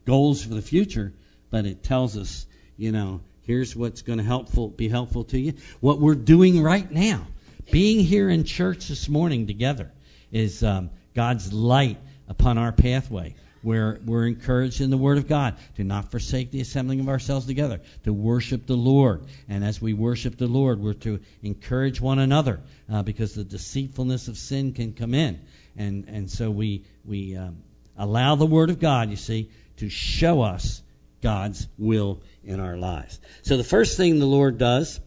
goals 0.05 0.43
for 0.43 0.53
the 0.53 0.61
future, 0.61 1.11
but 1.49 1.65
it 1.65 1.81
tells 1.81 2.15
us, 2.17 2.45
you 2.77 2.91
know, 2.91 3.21
Here's 3.49 3.75
what's 3.75 4.03
going 4.03 4.19
to 4.19 4.23
helpful 4.23 4.67
be 4.67 4.87
helpful 4.87 5.23
to 5.23 5.39
you. 5.39 5.53
What 5.79 5.99
we're 5.99 6.13
doing 6.13 6.61
right 6.61 6.89
now, 6.91 7.25
being 7.71 8.05
here 8.05 8.29
in 8.29 8.43
church 8.43 8.89
this 8.89 9.09
morning 9.09 9.47
together, 9.47 9.91
is 10.31 10.61
um, 10.63 10.91
God's 11.15 11.51
light 11.51 11.97
upon 12.27 12.59
our 12.59 12.71
pathway. 12.71 13.33
Where 13.63 13.99
we're 14.05 14.27
encouraged 14.27 14.81
in 14.81 14.91
the 14.91 14.99
Word 14.99 15.17
of 15.17 15.27
God 15.27 15.55
to 15.77 15.83
not 15.83 16.11
forsake 16.11 16.51
the 16.51 16.61
assembling 16.61 16.99
of 16.99 17.09
ourselves 17.09 17.47
together, 17.47 17.81
to 18.03 18.13
worship 18.13 18.67
the 18.67 18.77
Lord. 18.77 19.25
And 19.49 19.63
as 19.63 19.81
we 19.81 19.93
worship 19.93 20.37
the 20.37 20.45
Lord, 20.45 20.79
we're 20.79 20.93
to 20.93 21.19
encourage 21.41 21.99
one 21.99 22.19
another 22.19 22.59
uh, 22.87 23.01
because 23.01 23.33
the 23.33 23.43
deceitfulness 23.43 24.27
of 24.27 24.37
sin 24.37 24.73
can 24.73 24.93
come 24.93 25.15
in. 25.15 25.41
And, 25.75 26.05
and 26.07 26.29
so 26.29 26.51
we, 26.51 26.85
we 27.03 27.35
um, 27.35 27.63
allow 27.97 28.35
the 28.35 28.45
Word 28.45 28.69
of 28.69 28.79
God, 28.79 29.09
you 29.09 29.15
see, 29.15 29.49
to 29.77 29.89
show 29.89 30.43
us 30.43 30.83
God's 31.21 31.67
will 31.77 32.21
in 32.43 32.59
our 32.59 32.77
lives. 32.77 33.19
So 33.41 33.57
the 33.57 33.63
first 33.63 33.97
thing 33.97 34.19
the 34.19 34.25
Lord 34.25 34.57
does 34.57 34.99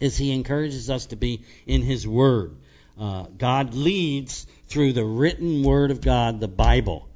is 0.00 0.16
He 0.16 0.32
encourages 0.32 0.90
us 0.90 1.06
to 1.06 1.16
be 1.16 1.44
in 1.66 1.82
His 1.82 2.06
Word. 2.06 2.56
Uh, 2.98 3.24
God 3.36 3.74
leads 3.74 4.46
through 4.68 4.92
the 4.92 5.04
written 5.04 5.62
Word 5.62 5.90
of 5.90 6.00
God, 6.00 6.40
the 6.40 6.48
Bible. 6.48 7.08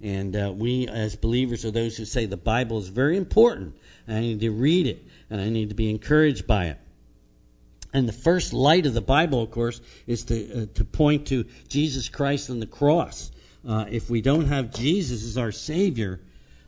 And 0.00 0.36
uh, 0.36 0.52
we, 0.54 0.86
as 0.86 1.16
believers, 1.16 1.64
are 1.64 1.70
those 1.70 1.96
who 1.96 2.04
say 2.04 2.26
the 2.26 2.36
Bible 2.36 2.78
is 2.78 2.88
very 2.88 3.16
important. 3.16 3.74
And 4.06 4.16
I 4.16 4.20
need 4.20 4.40
to 4.40 4.50
read 4.50 4.86
it, 4.86 5.04
and 5.30 5.40
I 5.40 5.48
need 5.48 5.70
to 5.70 5.74
be 5.74 5.90
encouraged 5.90 6.46
by 6.46 6.66
it. 6.66 6.78
And 7.92 8.08
the 8.08 8.12
first 8.12 8.52
light 8.52 8.86
of 8.86 8.94
the 8.94 9.00
Bible, 9.00 9.42
of 9.42 9.50
course, 9.50 9.80
is 10.06 10.24
to 10.24 10.62
uh, 10.62 10.66
to 10.74 10.84
point 10.84 11.28
to 11.28 11.46
Jesus 11.68 12.08
Christ 12.08 12.48
and 12.50 12.60
the 12.60 12.66
cross. 12.66 13.30
Uh, 13.66 13.86
if 13.90 14.10
we 14.10 14.20
don't 14.20 14.46
have 14.46 14.72
Jesus 14.72 15.24
as 15.24 15.38
our 15.38 15.52
Savior, 15.52 16.20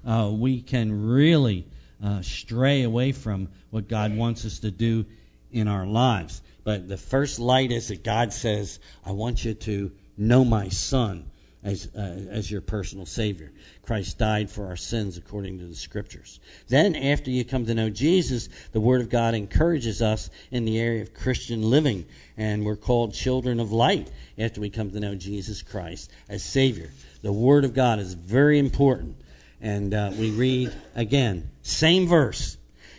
uh, 0.04 0.30
we 0.32 0.62
can 0.62 1.08
really 1.08 1.66
uh, 2.02 2.22
stray 2.22 2.82
away 2.82 3.12
from 3.12 3.48
what 3.70 3.88
God 3.88 4.16
wants 4.16 4.44
us 4.44 4.60
to 4.60 4.70
do 4.70 5.04
in 5.52 5.68
our 5.68 5.86
lives. 5.86 6.40
But 6.64 6.88
the 6.88 6.96
first 6.96 7.38
light 7.38 7.72
is 7.72 7.88
that 7.88 8.04
God 8.04 8.32
says, 8.32 8.78
I 9.04 9.12
want 9.12 9.44
you 9.44 9.54
to 9.54 9.92
know 10.16 10.44
my 10.44 10.68
Son 10.68 11.30
as, 11.62 11.88
uh, 11.94 12.00
as 12.30 12.50
your 12.50 12.60
personal 12.60 13.06
Savior. 13.06 13.52
Christ 13.82 14.18
died 14.18 14.50
for 14.50 14.66
our 14.66 14.76
sins 14.76 15.18
according 15.18 15.58
to 15.58 15.66
the 15.66 15.74
Scriptures. 15.74 16.40
Then, 16.68 16.96
after 16.96 17.30
you 17.30 17.44
come 17.44 17.66
to 17.66 17.74
know 17.74 17.90
Jesus, 17.90 18.48
the 18.72 18.80
Word 18.80 19.00
of 19.02 19.10
God 19.10 19.34
encourages 19.34 20.00
us 20.00 20.30
in 20.50 20.64
the 20.64 20.78
area 20.78 21.02
of 21.02 21.12
Christian 21.12 21.62
living, 21.62 22.06
and 22.36 22.64
we're 22.64 22.76
called 22.76 23.14
children 23.14 23.60
of 23.60 23.72
light 23.72 24.10
after 24.38 24.60
we 24.60 24.70
come 24.70 24.90
to 24.90 25.00
know 25.00 25.14
Jesus 25.14 25.62
Christ 25.62 26.10
as 26.28 26.42
Savior. 26.42 26.90
The 27.22 27.32
Word 27.32 27.64
of 27.64 27.74
God 27.74 27.98
is 27.98 28.14
very 28.14 28.58
important. 28.58 29.16
And 29.60 29.92
uh, 29.92 30.12
we 30.18 30.30
read 30.30 30.72
again, 30.94 31.50
same 31.62 32.08
verse. 32.08 32.56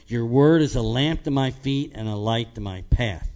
Your 0.07 0.25
Word 0.25 0.61
is 0.61 0.75
a 0.75 0.81
lamp 0.81 1.23
to 1.23 1.31
my 1.31 1.51
feet 1.51 1.93
and 1.95 2.07
a 2.07 2.15
light 2.15 2.55
to 2.55 2.61
my 2.61 2.83
path. 2.89 3.29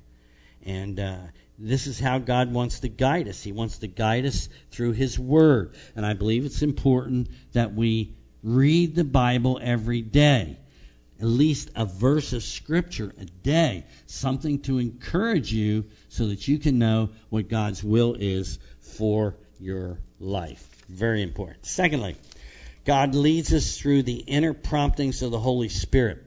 And 0.63 0.99
uh, 0.99 1.17
this 1.57 1.87
is 1.87 1.99
how 1.99 2.19
God 2.19 2.53
wants 2.53 2.81
to 2.81 2.89
guide 2.89 3.27
us. 3.27 3.41
He 3.41 3.51
wants 3.51 3.79
to 3.79 3.87
guide 3.87 4.25
us 4.25 4.49
through 4.71 4.91
His 4.91 5.17
Word. 5.17 5.73
And 5.95 6.05
I 6.05 6.13
believe 6.13 6.45
it's 6.45 6.61
important 6.61 7.29
that 7.53 7.73
we 7.73 8.13
read 8.43 8.95
the 8.95 9.03
Bible 9.03 9.59
every 9.61 10.01
day. 10.01 10.57
At 11.19 11.27
least 11.27 11.71
a 11.75 11.85
verse 11.85 12.33
of 12.33 12.43
Scripture 12.43 13.13
a 13.17 13.25
day. 13.25 13.85
Something 14.05 14.59
to 14.63 14.79
encourage 14.79 15.51
you 15.51 15.85
so 16.09 16.27
that 16.27 16.47
you 16.47 16.59
can 16.59 16.77
know 16.77 17.09
what 17.29 17.47
God's 17.47 17.83
will 17.83 18.15
is 18.19 18.59
for 18.81 19.35
your 19.59 19.99
life. 20.19 20.67
Very 20.89 21.23
important. 21.23 21.65
Secondly, 21.65 22.17
God 22.85 23.15
leads 23.15 23.51
us 23.53 23.77
through 23.77 24.03
the 24.03 24.17
inner 24.17 24.53
promptings 24.53 25.21
of 25.23 25.31
the 25.31 25.39
Holy 25.39 25.69
Spirit. 25.69 26.23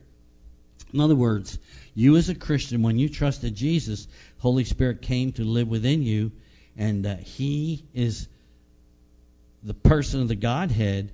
In 0.93 1.01
other 1.01 1.15
words, 1.15 1.59
you 1.95 2.17
as 2.17 2.29
a 2.29 2.35
Christian, 2.35 2.83
when 2.83 2.99
you 2.99 3.09
trusted 3.09 3.55
Jesus, 3.55 4.09
Holy 4.39 4.65
Spirit 4.65 5.03
came 5.03 5.33
to 5.33 5.45
live 5.45 5.69
within 5.69 6.03
you, 6.03 6.33
and 6.77 7.07
uh, 7.07 7.17
He 7.17 7.85
is 7.95 8.29
the 9.63 9.75
person 9.75 10.21
of 10.23 10.29
the 10.29 10.35
Godhead 10.35 11.13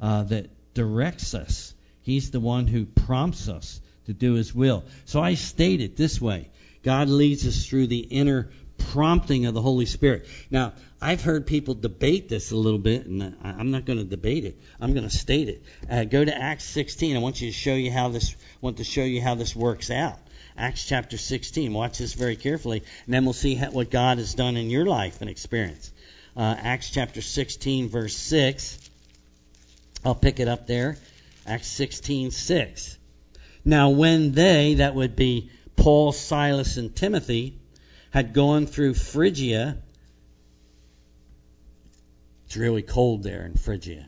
uh, 0.00 0.24
that 0.24 0.50
directs 0.74 1.34
us. 1.34 1.74
He's 2.02 2.30
the 2.30 2.40
one 2.40 2.66
who 2.66 2.86
prompts 2.86 3.48
us 3.48 3.80
to 4.06 4.12
do 4.12 4.34
His 4.34 4.54
will. 4.54 4.84
So 5.04 5.20
I 5.20 5.34
state 5.34 5.80
it 5.80 5.96
this 5.96 6.20
way 6.20 6.50
God 6.82 7.08
leads 7.08 7.46
us 7.46 7.66
through 7.66 7.88
the 7.88 7.98
inner 7.98 8.50
prompting 8.92 9.46
of 9.46 9.54
the 9.54 9.62
Holy 9.62 9.86
Spirit. 9.86 10.26
Now, 10.50 10.72
I've 11.00 11.22
heard 11.22 11.46
people 11.46 11.74
debate 11.74 12.28
this 12.28 12.50
a 12.50 12.56
little 12.56 12.78
bit, 12.78 13.06
and 13.06 13.36
I'm 13.42 13.70
not 13.70 13.84
going 13.84 13.98
to 13.98 14.04
debate 14.04 14.44
it. 14.44 14.60
I'm 14.80 14.92
going 14.92 15.08
to 15.08 15.16
state 15.16 15.48
it. 15.48 15.62
Uh, 15.88 16.04
go 16.04 16.24
to 16.24 16.36
Acts 16.36 16.64
16. 16.64 17.16
I 17.16 17.20
want 17.20 17.40
you 17.40 17.48
to 17.48 17.56
show 17.56 17.74
you 17.74 17.90
how 17.90 18.08
this. 18.08 18.34
Want 18.60 18.78
to 18.78 18.84
show 18.84 19.04
you 19.04 19.22
how 19.22 19.34
this 19.34 19.56
works 19.56 19.90
out. 19.90 20.18
Acts 20.56 20.84
chapter 20.84 21.16
16. 21.16 21.72
Watch 21.72 21.98
this 21.98 22.14
very 22.14 22.36
carefully, 22.36 22.82
and 23.06 23.14
then 23.14 23.24
we'll 23.24 23.32
see 23.32 23.54
how, 23.54 23.70
what 23.70 23.90
God 23.90 24.18
has 24.18 24.34
done 24.34 24.56
in 24.56 24.68
your 24.68 24.84
life 24.84 25.20
and 25.20 25.30
experience. 25.30 25.92
Uh, 26.36 26.54
Acts 26.58 26.90
chapter 26.90 27.22
16, 27.22 27.88
verse 27.88 28.16
6. 28.16 28.90
I'll 30.04 30.14
pick 30.14 30.40
it 30.40 30.48
up 30.48 30.66
there. 30.66 30.98
Acts 31.46 31.68
16, 31.68 32.30
6. 32.30 32.98
Now, 33.64 33.90
when 33.90 34.32
they, 34.32 34.74
that 34.74 34.94
would 34.94 35.16
be 35.16 35.50
Paul, 35.76 36.12
Silas, 36.12 36.76
and 36.76 36.94
Timothy, 36.94 37.58
had 38.10 38.34
gone 38.34 38.66
through 38.66 38.94
Phrygia, 38.94 39.78
it's 42.46 42.56
really 42.56 42.82
cold 42.82 43.22
there 43.22 43.46
in 43.46 43.54
Phrygia. 43.54 44.06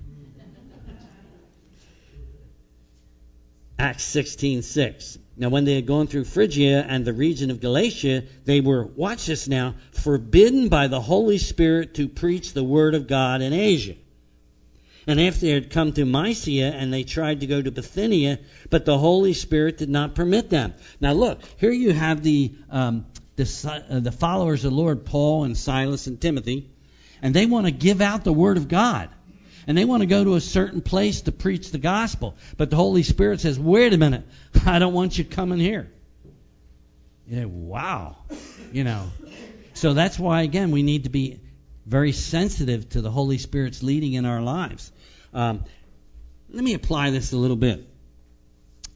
Acts 3.78 4.04
16:6. 4.04 5.18
Now 5.36 5.48
when 5.48 5.64
they 5.64 5.74
had 5.74 5.86
gone 5.86 6.06
through 6.06 6.24
Phrygia 6.24 6.84
and 6.86 7.04
the 7.04 7.12
region 7.12 7.50
of 7.50 7.60
Galatia, 7.60 8.24
they 8.44 8.60
were 8.60 8.84
watch 8.84 9.26
this 9.26 9.48
now, 9.48 9.74
forbidden 9.92 10.68
by 10.68 10.86
the 10.86 11.00
Holy 11.00 11.38
Spirit 11.38 11.94
to 11.94 12.08
preach 12.08 12.52
the 12.52 12.62
word 12.62 12.94
of 12.94 13.06
God 13.06 13.42
in 13.42 13.52
Asia. 13.52 13.96
And 15.06 15.20
after 15.20 15.40
they 15.40 15.52
had 15.52 15.70
come 15.70 15.92
to 15.94 16.04
Mysia 16.04 16.72
and 16.72 16.92
they 16.92 17.02
tried 17.02 17.40
to 17.40 17.46
go 17.46 17.60
to 17.60 17.72
Bithynia, 17.72 18.38
but 18.70 18.84
the 18.84 18.98
Holy 18.98 19.32
Spirit 19.32 19.78
did 19.78 19.90
not 19.90 20.14
permit 20.14 20.48
them. 20.48 20.74
Now 21.00 21.12
look, 21.12 21.40
here 21.58 21.72
you 21.72 21.92
have 21.92 22.22
the 22.22 22.52
um, 22.70 23.06
the, 23.44 23.84
uh, 23.88 24.00
the 24.00 24.12
followers 24.12 24.64
of 24.64 24.70
the 24.72 24.76
Lord, 24.76 25.04
Paul 25.04 25.44
and 25.44 25.56
Silas 25.56 26.06
and 26.06 26.20
Timothy, 26.20 26.70
and 27.20 27.34
they 27.34 27.46
want 27.46 27.66
to 27.66 27.72
give 27.72 28.00
out 28.00 28.24
the 28.24 28.32
word 28.32 28.56
of 28.56 28.68
God 28.68 29.10
and 29.66 29.78
they 29.78 29.84
want 29.84 30.02
to 30.02 30.06
go 30.06 30.24
to 30.24 30.34
a 30.34 30.40
certain 30.40 30.80
place 30.80 31.22
to 31.22 31.32
preach 31.32 31.70
the 31.70 31.78
gospel. 31.78 32.36
But 32.56 32.70
the 32.70 32.76
Holy 32.76 33.02
Spirit 33.02 33.40
says, 33.40 33.58
wait 33.58 33.92
a 33.92 33.98
minute, 33.98 34.24
I 34.66 34.78
don't 34.78 34.92
want 34.92 35.16
you 35.16 35.24
coming 35.24 35.58
here. 35.58 35.90
Yeah, 37.28 37.44
wow. 37.44 38.16
You 38.72 38.84
know. 38.84 39.10
So 39.74 39.94
that's 39.94 40.18
why, 40.18 40.42
again, 40.42 40.70
we 40.70 40.82
need 40.82 41.04
to 41.04 41.10
be 41.10 41.40
very 41.86 42.12
sensitive 42.12 42.88
to 42.90 43.00
the 43.00 43.10
Holy 43.10 43.38
Spirit's 43.38 43.82
leading 43.82 44.14
in 44.14 44.26
our 44.26 44.40
lives. 44.40 44.90
Um, 45.32 45.64
let 46.50 46.62
me 46.62 46.74
apply 46.74 47.10
this 47.10 47.32
a 47.32 47.36
little 47.36 47.56
bit. 47.56 47.88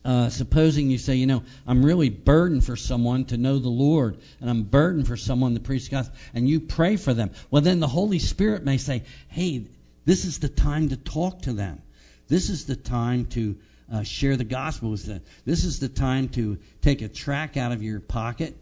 Uh, 0.07 0.31
supposing 0.31 0.89
you 0.89 0.99
say, 0.99 1.17
you 1.17 1.27
know, 1.27 1.43
I'm 1.67 1.85
really 1.85 2.11
burdened 2.11 2.63
for 2.63 2.77
someone 2.77 3.25
to 3.25 3.37
know 3.37 3.59
the 3.59 3.69
Lord, 3.69 4.19
and 4.41 4.49
I'm 4.49 4.63
burdened 4.63 5.09
for 5.09 5.17
someone 5.17 5.55
to 5.55 5.61
preach 5.61 5.91
gospel, 5.91 6.17
and 6.33 6.49
you 6.49 6.61
pray 6.61 6.97
for 6.97 7.13
them. 7.13 7.33
Well, 7.51 7.61
then 7.61 7.81
the 7.81 7.89
Holy 7.89 8.21
Spirit 8.21 8.65
may 8.65 8.77
say, 8.77 9.03
hey, 9.27 9.67
this 10.05 10.25
is 10.25 10.39
the 10.39 10.49
time 10.49 10.91
to 10.91 10.97
talk 10.97 11.43
to 11.43 11.53
them. 11.53 11.83
This 12.29 12.51
is 12.51 12.67
the 12.67 12.77
time 12.77 13.27
to 13.31 13.57
uh, 13.93 14.05
share 14.05 14.37
the 14.37 14.45
gospel 14.45 14.91
with 14.91 15.07
them. 15.07 15.23
This 15.45 15.65
is 15.65 15.81
the 15.81 15.89
time 15.89 16.29
to 16.31 16.59
take 16.83 17.03
a 17.03 17.09
track 17.09 17.57
out 17.57 17.73
of 17.73 17.83
your 17.83 17.99
pocket. 17.99 18.57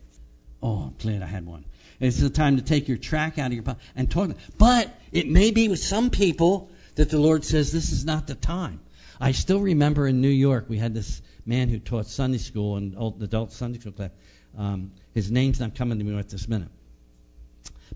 Oh, 0.62 0.78
I'm 0.78 0.94
glad 0.98 1.22
I 1.22 1.26
had 1.26 1.44
one. 1.44 1.66
It's 2.00 2.20
the 2.20 2.30
time 2.30 2.56
to 2.56 2.62
take 2.62 2.88
your 2.88 2.96
track 2.96 3.38
out 3.38 3.48
of 3.48 3.52
your 3.52 3.64
pocket 3.64 3.82
and 3.94 4.10
talk. 4.10 4.30
But 4.56 4.88
it 5.12 5.28
may 5.28 5.50
be 5.50 5.68
with 5.68 5.80
some 5.80 6.08
people 6.08 6.70
that 6.94 7.10
the 7.10 7.18
Lord 7.18 7.44
says 7.44 7.70
this 7.70 7.92
is 7.92 8.06
not 8.06 8.26
the 8.26 8.34
time. 8.34 8.80
I 9.20 9.32
still 9.32 9.60
remember 9.60 10.06
in 10.06 10.20
New 10.20 10.28
York 10.28 10.66
we 10.68 10.78
had 10.78 10.94
this 10.94 11.22
man 11.46 11.68
who 11.68 11.78
taught 11.78 12.06
Sunday 12.06 12.38
school 12.38 12.76
and 12.76 12.94
adult 13.22 13.52
Sunday 13.52 13.78
school 13.78 13.92
class. 13.92 14.10
Um, 14.56 14.92
his 15.12 15.30
name's 15.30 15.60
not 15.60 15.74
coming 15.74 15.98
to 15.98 16.04
me 16.04 16.14
right 16.14 16.28
this 16.28 16.48
minute. 16.48 16.70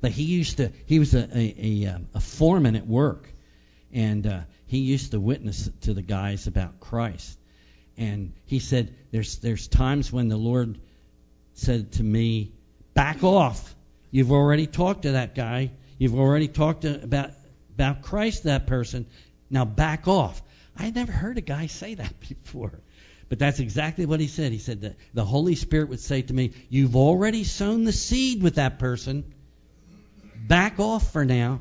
But 0.01 0.13
he 0.13 0.25
used 0.25 0.59
to, 0.59 0.73
he 0.87 0.99
was 0.99 1.15
a, 1.15 1.29
a, 1.37 1.55
a, 1.59 1.87
um, 1.87 2.09
a 2.15 2.21
foreman 2.21 2.77
at 2.77 2.87
work 2.87 3.29
and 3.93 4.27
uh, 4.27 4.41
he 4.67 4.79
used 4.79 5.13
to 5.13 5.21
witness 5.21 5.71
to 5.83 5.95
the 5.95 6.03
guys 6.03 6.47
about 6.47 6.81
Christ. 6.81 7.39
And 7.97 8.33
he 8.47 8.59
said, 8.59 8.95
"There's 9.11 9.39
there's 9.39 9.67
times 9.67 10.13
when 10.13 10.29
the 10.29 10.37
Lord 10.37 10.79
said 11.55 11.93
to 11.93 12.03
me, 12.03 12.53
back 12.95 13.25
off. 13.25 13.75
You've 14.11 14.31
already 14.31 14.67
talked 14.67 15.03
to 15.03 15.13
that 15.13 15.35
guy. 15.35 15.73
You've 15.99 16.15
already 16.15 16.49
talked 16.49 16.83
to, 16.83 17.03
about 17.03 17.31
about 17.75 18.03
Christ 18.03 18.45
that 18.45 18.67
person. 18.67 19.07
Now 19.51 19.65
back 19.65 20.07
off." 20.07 20.41
I 20.79 20.91
never 20.91 21.13
heard 21.13 21.39
a 21.39 21.43
guy 21.43 21.67
say 21.67 21.95
that 21.95 22.21
before. 22.29 22.81
But 23.29 23.39
that's 23.39 23.61
exactly 23.61 24.07
what 24.07 24.21
he 24.21 24.27
said. 24.27 24.53
He 24.53 24.59
said 24.59 24.83
that 24.83 24.97
the 25.13 25.25
Holy 25.25 25.55
Spirit 25.55 25.91
would 25.91 26.01
say 26.01 26.23
to 26.23 26.33
me, 26.33 26.53
You've 26.71 26.97
already 26.97 27.45
sown 27.45 27.85
the 27.85 27.93
seed 27.93 28.43
with 28.43 28.55
that 28.55 28.79
person. 28.79 29.25
Back 30.47 30.81
off 30.81 31.13
for 31.13 31.25
now. 31.25 31.61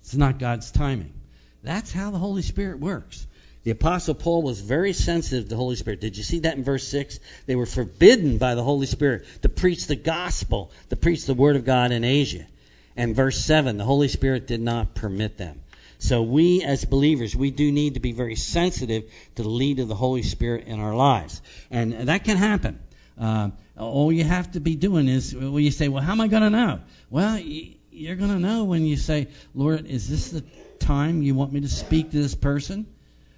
It's 0.00 0.14
not 0.14 0.38
God's 0.38 0.70
timing. 0.70 1.14
That's 1.62 1.90
how 1.90 2.10
the 2.10 2.18
Holy 2.18 2.42
Spirit 2.42 2.78
works. 2.80 3.26
The 3.64 3.72
Apostle 3.72 4.14
Paul 4.14 4.42
was 4.42 4.60
very 4.60 4.92
sensitive 4.92 5.44
to 5.44 5.50
the 5.50 5.56
Holy 5.56 5.74
Spirit. 5.74 6.00
Did 6.00 6.16
you 6.16 6.22
see 6.22 6.40
that 6.40 6.56
in 6.56 6.62
verse 6.62 6.86
6? 6.86 7.18
They 7.46 7.56
were 7.56 7.66
forbidden 7.66 8.38
by 8.38 8.54
the 8.54 8.62
Holy 8.62 8.86
Spirit 8.86 9.24
to 9.42 9.48
preach 9.48 9.86
the 9.86 9.96
gospel, 9.96 10.70
to 10.90 10.96
preach 10.96 11.24
the 11.24 11.34
Word 11.34 11.56
of 11.56 11.64
God 11.64 11.90
in 11.90 12.04
Asia. 12.04 12.46
And 12.96 13.16
verse 13.16 13.44
7, 13.44 13.76
the 13.76 13.84
Holy 13.84 14.06
Spirit 14.06 14.46
did 14.46 14.60
not 14.60 14.94
permit 14.94 15.36
them. 15.36 15.60
So 15.98 16.22
we 16.22 16.62
as 16.62 16.84
believers, 16.84 17.34
we 17.34 17.50
do 17.50 17.72
need 17.72 17.94
to 17.94 18.00
be 18.00 18.12
very 18.12 18.36
sensitive 18.36 19.10
to 19.36 19.42
the 19.42 19.48
lead 19.48 19.78
of 19.78 19.88
the 19.88 19.94
Holy 19.94 20.22
Spirit 20.22 20.66
in 20.66 20.80
our 20.80 20.94
lives. 20.94 21.40
And 21.70 22.08
that 22.08 22.24
can 22.24 22.36
happen. 22.36 22.80
Uh, 23.18 23.50
all 23.78 24.12
you 24.12 24.24
have 24.24 24.52
to 24.52 24.60
be 24.60 24.76
doing 24.76 25.08
is, 25.08 25.34
well, 25.34 25.58
you 25.58 25.70
say, 25.70 25.88
well, 25.88 26.02
how 26.02 26.12
am 26.12 26.20
I 26.20 26.28
going 26.28 26.42
to 26.42 26.50
know? 26.50 26.80
Well, 27.10 27.38
you're 27.38 28.16
going 28.16 28.30
to 28.30 28.38
know 28.38 28.64
when 28.64 28.84
you 28.84 28.96
say, 28.96 29.28
Lord, 29.54 29.86
is 29.86 30.08
this 30.08 30.30
the 30.30 30.44
time 30.78 31.22
you 31.22 31.34
want 31.34 31.52
me 31.52 31.60
to 31.60 31.68
speak 31.68 32.10
to 32.10 32.18
this 32.18 32.34
person? 32.34 32.86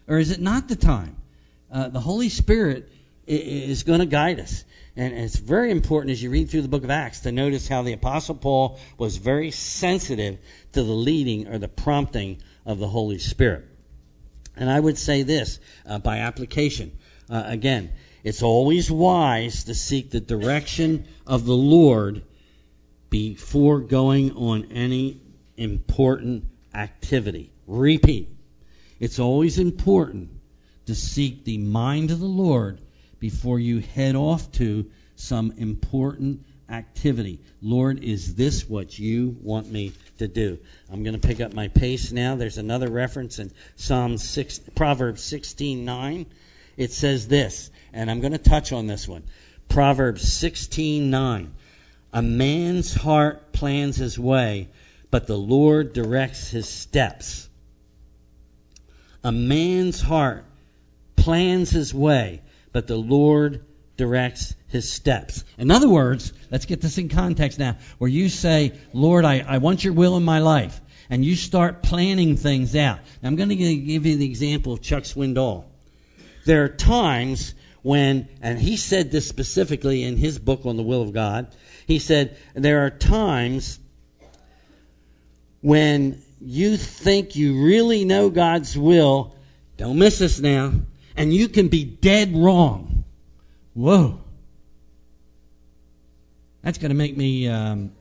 Or 0.08 0.18
is 0.18 0.30
it 0.30 0.40
not 0.40 0.68
the 0.68 0.76
time? 0.76 1.16
Uh, 1.70 1.88
the 1.88 2.00
Holy 2.00 2.28
Spirit 2.28 2.90
is 3.26 3.82
going 3.82 4.00
to 4.00 4.06
guide 4.06 4.40
us. 4.40 4.64
And 4.96 5.14
it's 5.14 5.36
very 5.36 5.70
important 5.70 6.12
as 6.12 6.22
you 6.22 6.30
read 6.30 6.50
through 6.50 6.62
the 6.62 6.68
book 6.68 6.82
of 6.82 6.90
Acts 6.90 7.20
to 7.20 7.30
notice 7.30 7.68
how 7.68 7.82
the 7.82 7.92
Apostle 7.92 8.34
Paul 8.34 8.80
was 8.96 9.16
very 9.16 9.50
sensitive 9.50 10.38
to 10.72 10.82
the 10.82 10.92
leading 10.92 11.46
or 11.46 11.58
the 11.58 11.68
prompting 11.68 12.38
of 12.68 12.78
the 12.78 12.86
Holy 12.86 13.18
Spirit. 13.18 13.64
And 14.54 14.70
I 14.70 14.78
would 14.78 14.98
say 14.98 15.22
this 15.22 15.58
uh, 15.86 15.98
by 15.98 16.18
application. 16.18 16.96
Uh, 17.30 17.42
again, 17.46 17.92
it's 18.22 18.42
always 18.42 18.90
wise 18.90 19.64
to 19.64 19.74
seek 19.74 20.10
the 20.10 20.20
direction 20.20 21.06
of 21.26 21.46
the 21.46 21.56
Lord 21.56 22.22
before 23.08 23.80
going 23.80 24.32
on 24.32 24.70
any 24.72 25.22
important 25.56 26.44
activity. 26.74 27.50
Repeat. 27.66 28.28
It's 29.00 29.18
always 29.18 29.58
important 29.58 30.28
to 30.86 30.94
seek 30.94 31.44
the 31.44 31.58
mind 31.58 32.10
of 32.10 32.20
the 32.20 32.26
Lord 32.26 32.80
before 33.18 33.58
you 33.58 33.80
head 33.80 34.14
off 34.14 34.52
to 34.52 34.90
some 35.16 35.52
important 35.56 36.44
activity. 36.68 37.40
Lord, 37.62 38.02
is 38.04 38.34
this 38.34 38.68
what 38.68 38.98
you 38.98 39.36
want 39.42 39.70
me 39.70 39.92
to 40.18 40.28
do? 40.28 40.58
I'm 40.90 41.02
going 41.02 41.18
to 41.18 41.26
pick 41.26 41.40
up 41.40 41.52
my 41.52 41.68
pace 41.68 42.12
now. 42.12 42.36
There's 42.36 42.58
another 42.58 42.88
reference 42.88 43.38
in 43.38 43.50
Psalm 43.76 44.18
6, 44.18 44.58
Proverbs 44.74 45.22
16:9. 45.22 46.26
It 46.76 46.92
says 46.92 47.26
this, 47.26 47.70
and 47.92 48.10
I'm 48.10 48.20
going 48.20 48.32
to 48.32 48.38
touch 48.38 48.72
on 48.72 48.86
this 48.86 49.08
one. 49.08 49.24
Proverbs 49.68 50.24
16:9. 50.24 51.48
A 52.12 52.22
man's 52.22 52.94
heart 52.94 53.52
plans 53.52 53.96
his 53.96 54.18
way, 54.18 54.68
but 55.10 55.26
the 55.26 55.36
Lord 55.36 55.92
directs 55.92 56.48
his 56.50 56.68
steps. 56.68 57.48
A 59.24 59.32
man's 59.32 60.00
heart 60.00 60.44
plans 61.16 61.70
his 61.70 61.92
way, 61.92 62.40
but 62.72 62.86
the 62.86 62.96
Lord 62.96 63.64
directs 63.98 64.54
his 64.68 64.90
steps. 64.90 65.44
In 65.58 65.70
other 65.70 65.88
words, 65.88 66.32
let's 66.50 66.64
get 66.64 66.80
this 66.80 66.96
in 66.96 67.10
context 67.10 67.58
now, 67.58 67.76
where 67.98 68.08
you 68.08 68.30
say, 68.30 68.72
Lord, 68.94 69.26
I, 69.26 69.40
I 69.40 69.58
want 69.58 69.84
your 69.84 69.92
will 69.92 70.16
in 70.16 70.22
my 70.22 70.38
life, 70.38 70.80
and 71.10 71.22
you 71.22 71.36
start 71.36 71.82
planning 71.82 72.36
things 72.36 72.74
out. 72.74 73.00
Now, 73.20 73.28
I'm 73.28 73.36
going 73.36 73.50
to 73.50 73.56
give 73.56 74.06
you 74.06 74.16
the 74.16 74.24
example 74.24 74.72
of 74.72 74.80
Chuck 74.80 75.02
Swindoll. 75.02 75.64
There 76.46 76.64
are 76.64 76.68
times 76.68 77.54
when, 77.82 78.28
and 78.40 78.58
he 78.58 78.76
said 78.76 79.10
this 79.10 79.28
specifically 79.28 80.04
in 80.04 80.16
his 80.16 80.38
book 80.38 80.64
on 80.64 80.76
the 80.76 80.82
will 80.82 81.02
of 81.02 81.12
God, 81.12 81.54
he 81.86 81.98
said, 81.98 82.38
there 82.54 82.86
are 82.86 82.90
times 82.90 83.78
when 85.60 86.22
you 86.40 86.76
think 86.76 87.34
you 87.34 87.64
really 87.64 88.04
know 88.04 88.30
God's 88.30 88.78
will, 88.78 89.34
don't 89.76 89.98
miss 89.98 90.18
this 90.18 90.38
now, 90.38 90.72
and 91.16 91.34
you 91.34 91.48
can 91.48 91.68
be 91.68 91.84
dead 91.84 92.36
wrong. 92.36 92.97
Whoa. 93.78 94.18
That's 96.62 96.78
going 96.78 96.88
to 96.88 96.96
make 96.96 97.16
me 97.16 97.46
um, 97.46 97.92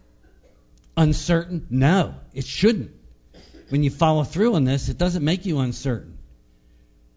uncertain? 0.97 1.67
No, 1.69 2.15
it 2.33 2.45
shouldn't. 2.45 2.89
When 3.69 3.83
you 3.83 3.91
follow 3.91 4.23
through 4.23 4.55
on 4.55 4.63
this, 4.63 4.89
it 4.89 4.97
doesn't 4.97 5.23
make 5.23 5.45
you 5.45 5.59
uncertain. 5.59 6.17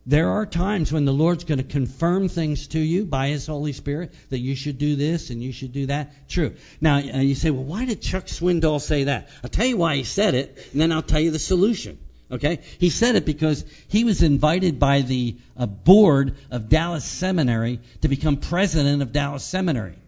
There 0.05 0.29
are 0.29 0.45
times 0.45 0.93
when 0.93 1.07
the 1.07 1.13
Lord's 1.13 1.45
going 1.45 1.57
to 1.57 1.65
confirm 1.65 2.29
things 2.29 2.69
to 2.69 2.79
you 2.79 3.07
by 3.07 3.29
His 3.29 3.47
Holy 3.47 3.73
Spirit 3.73 4.13
that 4.29 4.41
you 4.41 4.55
should 4.55 4.77
do 4.77 4.95
this 4.95 5.31
and 5.31 5.43
you 5.43 5.53
should 5.53 5.73
do 5.73 5.87
that. 5.87 6.29
True. 6.29 6.55
Now, 6.83 6.97
uh, 6.99 7.21
you 7.21 7.35
say, 7.35 7.49
well, 7.49 7.65
why 7.65 7.87
did 7.87 8.03
Chuck 8.03 8.27
Swindoll 8.27 8.83
say 8.83 9.05
that? 9.05 9.31
I'll 9.43 9.49
tell 9.49 9.67
you 9.67 9.79
why 9.79 9.97
he 9.97 10.05
said 10.05 10.35
it, 10.35 10.69
and 10.73 10.83
then 10.83 10.93
I'll 10.93 11.01
tell 11.01 11.21
you 11.21 11.31
the 11.31 11.39
solution. 11.39 11.99
Okay? 12.31 12.61
He 12.79 12.91
said 12.91 13.17
it 13.17 13.25
because 13.25 13.65
he 13.89 14.05
was 14.05 14.23
invited 14.23 14.79
by 14.79 15.03
the 15.03 15.37
uh, 15.57 15.67
board 15.67 16.37
of 16.51 16.69
Dallas 16.69 17.05
Seminary 17.05 17.81
to 18.03 18.09
become 18.09 18.37
president 18.37 19.03
of 19.03 19.13
Dallas 19.13 19.45
Seminary. 19.45 19.99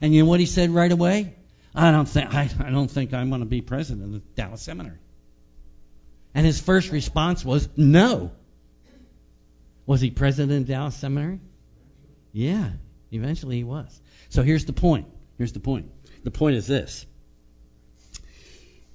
And 0.00 0.14
you 0.14 0.22
know 0.22 0.28
what 0.28 0.40
he 0.40 0.46
said 0.46 0.70
right 0.70 0.90
away? 0.90 1.34
I 1.74 1.90
don't 1.90 2.08
think 2.08 2.32
I, 2.34 2.48
I 2.60 2.70
don't 2.70 2.90
think 2.90 3.12
I'm 3.12 3.30
going 3.30 3.40
to 3.40 3.46
be 3.46 3.60
president 3.60 4.14
of 4.14 4.34
Dallas 4.34 4.62
Seminary. 4.62 4.98
And 6.34 6.46
his 6.46 6.60
first 6.60 6.90
response 6.90 7.44
was 7.44 7.68
no. 7.76 8.32
Was 9.86 10.00
he 10.00 10.10
president 10.10 10.62
of 10.62 10.68
Dallas 10.68 10.96
Seminary? 10.96 11.40
Yeah, 12.32 12.70
eventually 13.12 13.56
he 13.56 13.64
was. 13.64 14.00
So 14.30 14.42
here's 14.42 14.64
the 14.64 14.72
point. 14.72 15.06
Here's 15.38 15.52
the 15.52 15.60
point. 15.60 15.90
The 16.24 16.30
point 16.30 16.56
is 16.56 16.66
this. 16.66 17.06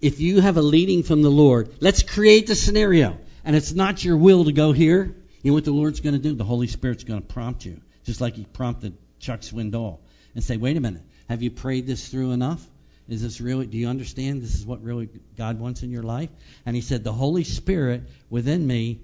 If 0.01 0.19
you 0.19 0.41
have 0.41 0.57
a 0.57 0.62
leading 0.62 1.03
from 1.03 1.21
the 1.21 1.31
Lord, 1.31 1.73
let's 1.81 2.03
create 2.03 2.47
the 2.47 2.55
scenario. 2.55 3.17
And 3.43 3.55
it's 3.55 3.73
not 3.73 4.03
your 4.03 4.17
will 4.17 4.45
to 4.45 4.51
go 4.51 4.71
here. 4.71 5.15
You 5.41 5.51
know 5.51 5.55
what 5.55 5.65
the 5.65 5.71
Lord's 5.71 5.99
going 5.99 6.15
to 6.15 6.21
do? 6.21 6.35
The 6.35 6.43
Holy 6.43 6.67
Spirit's 6.67 7.03
going 7.03 7.21
to 7.21 7.27
prompt 7.27 7.65
you, 7.65 7.81
just 8.03 8.21
like 8.21 8.35
He 8.35 8.45
prompted 8.45 8.97
Chuck 9.19 9.41
Swindoll, 9.41 9.99
and 10.35 10.43
say, 10.43 10.57
"Wait 10.57 10.77
a 10.77 10.81
minute, 10.81 11.01
have 11.29 11.41
you 11.41 11.51
prayed 11.51 11.88
this 11.88 12.07
through 12.07 12.31
enough? 12.31 12.65
Is 13.07 13.21
this 13.21 13.41
really? 13.41 13.65
Do 13.65 13.77
you 13.77 13.88
understand 13.88 14.41
this 14.41 14.55
is 14.55 14.65
what 14.65 14.83
really 14.83 15.09
God 15.38 15.59
wants 15.59 15.83
in 15.83 15.91
your 15.91 16.03
life?" 16.03 16.29
And 16.65 16.75
he 16.75 16.81
said, 16.81 17.03
"The 17.03 17.13
Holy 17.13 17.43
Spirit 17.43 18.03
within 18.29 18.65
me 18.65 18.99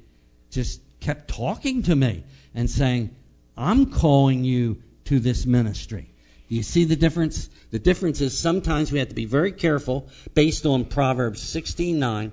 just 0.52 0.82
kept 1.00 1.28
talking 1.30 1.84
to 1.84 1.96
me 1.96 2.24
and 2.54 2.70
saying, 2.70 3.16
I'm 3.58 3.92
calling 3.92 4.44
you 4.44 4.82
to 5.06 5.20
this 5.20 5.46
ministry. 5.46 6.12
You 6.48 6.64
see 6.64 6.84
the 6.84 6.96
difference? 6.96 7.50
The 7.72 7.80
difference 7.80 8.22
is 8.22 8.38
sometimes 8.38 8.92
we 8.92 9.00
have 9.00 9.10
to 9.10 9.16
be 9.16 9.26
very 9.26 9.52
careful 9.52 10.08
based 10.34 10.66
on 10.66 10.86
Proverbs 10.86 11.42
16:9. 11.42 12.32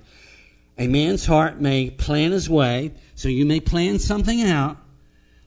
A 0.79 0.87
man's 0.87 1.25
heart 1.25 1.61
may 1.61 1.91
plan 1.91 2.33
his 2.33 2.49
way, 2.49 2.93
so 3.15 3.29
you 3.29 3.45
may 3.45 3.61
plan 3.61 3.99
something 3.99 4.43
out, 4.43 4.79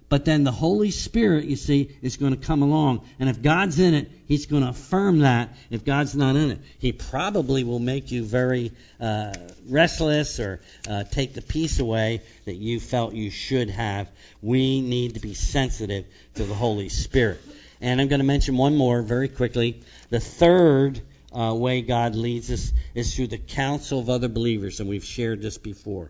but 0.07 0.23
then 0.23 0.43
the 0.43 0.51
Holy 0.51 0.91
Spirit, 0.91 1.45
you 1.45 1.55
see, 1.55 1.89
is 2.01 2.17
going 2.17 2.35
to 2.35 2.39
come 2.39 2.61
along. 2.61 3.01
And 3.19 3.27
if 3.27 3.41
God's 3.41 3.79
in 3.79 3.95
it, 3.95 4.11
He's 4.27 4.45
going 4.45 4.63
to 4.63 4.69
affirm 4.69 5.19
that. 5.19 5.55
If 5.69 5.83
God's 5.83 6.15
not 6.15 6.35
in 6.35 6.51
it, 6.51 6.59
He 6.79 6.91
probably 6.91 7.63
will 7.63 7.79
make 7.79 8.11
you 8.11 8.23
very 8.23 8.71
uh, 8.99 9.33
restless 9.67 10.39
or 10.39 10.61
uh, 10.87 11.03
take 11.03 11.33
the 11.33 11.41
peace 11.41 11.79
away 11.79 12.21
that 12.45 12.55
you 12.55 12.79
felt 12.79 13.13
you 13.13 13.29
should 13.29 13.69
have. 13.71 14.09
We 14.41 14.81
need 14.81 15.15
to 15.15 15.19
be 15.19 15.33
sensitive 15.33 16.05
to 16.35 16.43
the 16.43 16.55
Holy 16.55 16.89
Spirit. 16.89 17.41
And 17.85 18.01
I'm 18.01 18.07
going 18.07 18.19
to 18.19 18.25
mention 18.25 18.57
one 18.57 18.75
more 18.75 19.03
very 19.03 19.29
quickly. 19.29 19.83
The 20.09 20.19
third 20.19 20.99
uh, 21.31 21.53
way 21.53 21.83
God 21.83 22.15
leads 22.15 22.49
us 22.49 22.73
is 22.95 23.15
through 23.15 23.27
the 23.27 23.37
counsel 23.37 23.99
of 23.99 24.09
other 24.09 24.27
believers, 24.27 24.79
and 24.79 24.89
we've 24.89 25.05
shared 25.05 25.39
this 25.39 25.59
before. 25.59 26.09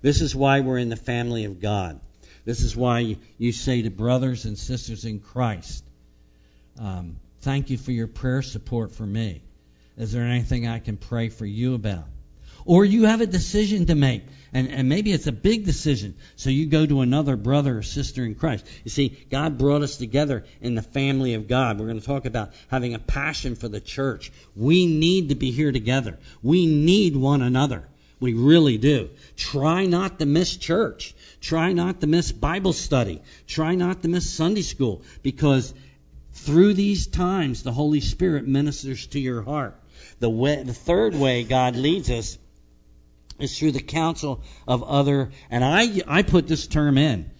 This 0.00 0.22
is 0.22 0.34
why 0.34 0.60
we're 0.60 0.78
in 0.78 0.88
the 0.88 0.96
family 0.96 1.44
of 1.44 1.60
God. 1.60 2.00
This 2.46 2.62
is 2.62 2.74
why 2.74 3.18
you 3.36 3.52
say 3.52 3.82
to 3.82 3.90
brothers 3.90 4.46
and 4.46 4.58
sisters 4.58 5.04
in 5.04 5.20
Christ, 5.20 5.84
um, 6.80 7.16
thank 7.42 7.68
you 7.68 7.76
for 7.76 7.92
your 7.92 8.06
prayer 8.08 8.40
support 8.40 8.92
for 8.92 9.04
me. 9.04 9.42
Is 9.98 10.12
there 10.12 10.24
anything 10.24 10.66
I 10.66 10.78
can 10.78 10.96
pray 10.96 11.28
for 11.28 11.44
you 11.44 11.74
about? 11.74 12.06
Or 12.64 12.84
you 12.84 13.04
have 13.04 13.20
a 13.20 13.26
decision 13.26 13.86
to 13.86 13.94
make, 13.94 14.22
and, 14.52 14.68
and 14.68 14.88
maybe 14.88 15.12
it's 15.12 15.26
a 15.26 15.32
big 15.32 15.64
decision, 15.64 16.14
so 16.36 16.50
you 16.50 16.66
go 16.66 16.84
to 16.86 17.00
another 17.00 17.36
brother 17.36 17.78
or 17.78 17.82
sister 17.82 18.24
in 18.24 18.34
Christ. 18.34 18.66
You 18.84 18.90
see, 18.90 19.08
God 19.30 19.58
brought 19.58 19.82
us 19.82 19.96
together 19.96 20.44
in 20.60 20.74
the 20.74 20.82
family 20.82 21.34
of 21.34 21.48
God. 21.48 21.78
We're 21.78 21.86
going 21.86 22.00
to 22.00 22.06
talk 22.06 22.24
about 22.24 22.52
having 22.68 22.94
a 22.94 22.98
passion 22.98 23.56
for 23.56 23.68
the 23.68 23.80
church. 23.80 24.32
We 24.54 24.86
need 24.86 25.30
to 25.30 25.34
be 25.34 25.50
here 25.50 25.72
together. 25.72 26.18
We 26.42 26.66
need 26.66 27.16
one 27.16 27.42
another. 27.42 27.88
We 28.20 28.34
really 28.34 28.78
do. 28.78 29.10
Try 29.36 29.86
not 29.86 30.20
to 30.20 30.26
miss 30.26 30.56
church. 30.56 31.12
Try 31.40 31.72
not 31.72 32.00
to 32.02 32.06
miss 32.06 32.30
Bible 32.30 32.72
study. 32.72 33.20
Try 33.48 33.74
not 33.74 34.02
to 34.02 34.08
miss 34.08 34.30
Sunday 34.30 34.62
school 34.62 35.02
because 35.22 35.74
through 36.32 36.74
these 36.74 37.08
times 37.08 37.64
the 37.64 37.72
Holy 37.72 38.00
Spirit 38.00 38.46
ministers 38.46 39.08
to 39.08 39.18
your 39.18 39.42
heart. 39.42 39.76
The 40.20 40.30
way, 40.30 40.62
the 40.62 40.72
third 40.72 41.16
way 41.16 41.42
God 41.42 41.74
leads 41.74 42.10
us 42.10 42.38
is 43.38 43.58
through 43.58 43.72
the 43.72 43.80
counsel 43.80 44.42
of 44.66 44.82
other 44.82 45.30
and 45.50 45.64
I 45.64 46.02
I 46.06 46.22
put 46.22 46.48
this 46.48 46.66
term 46.66 46.98
in 46.98 47.30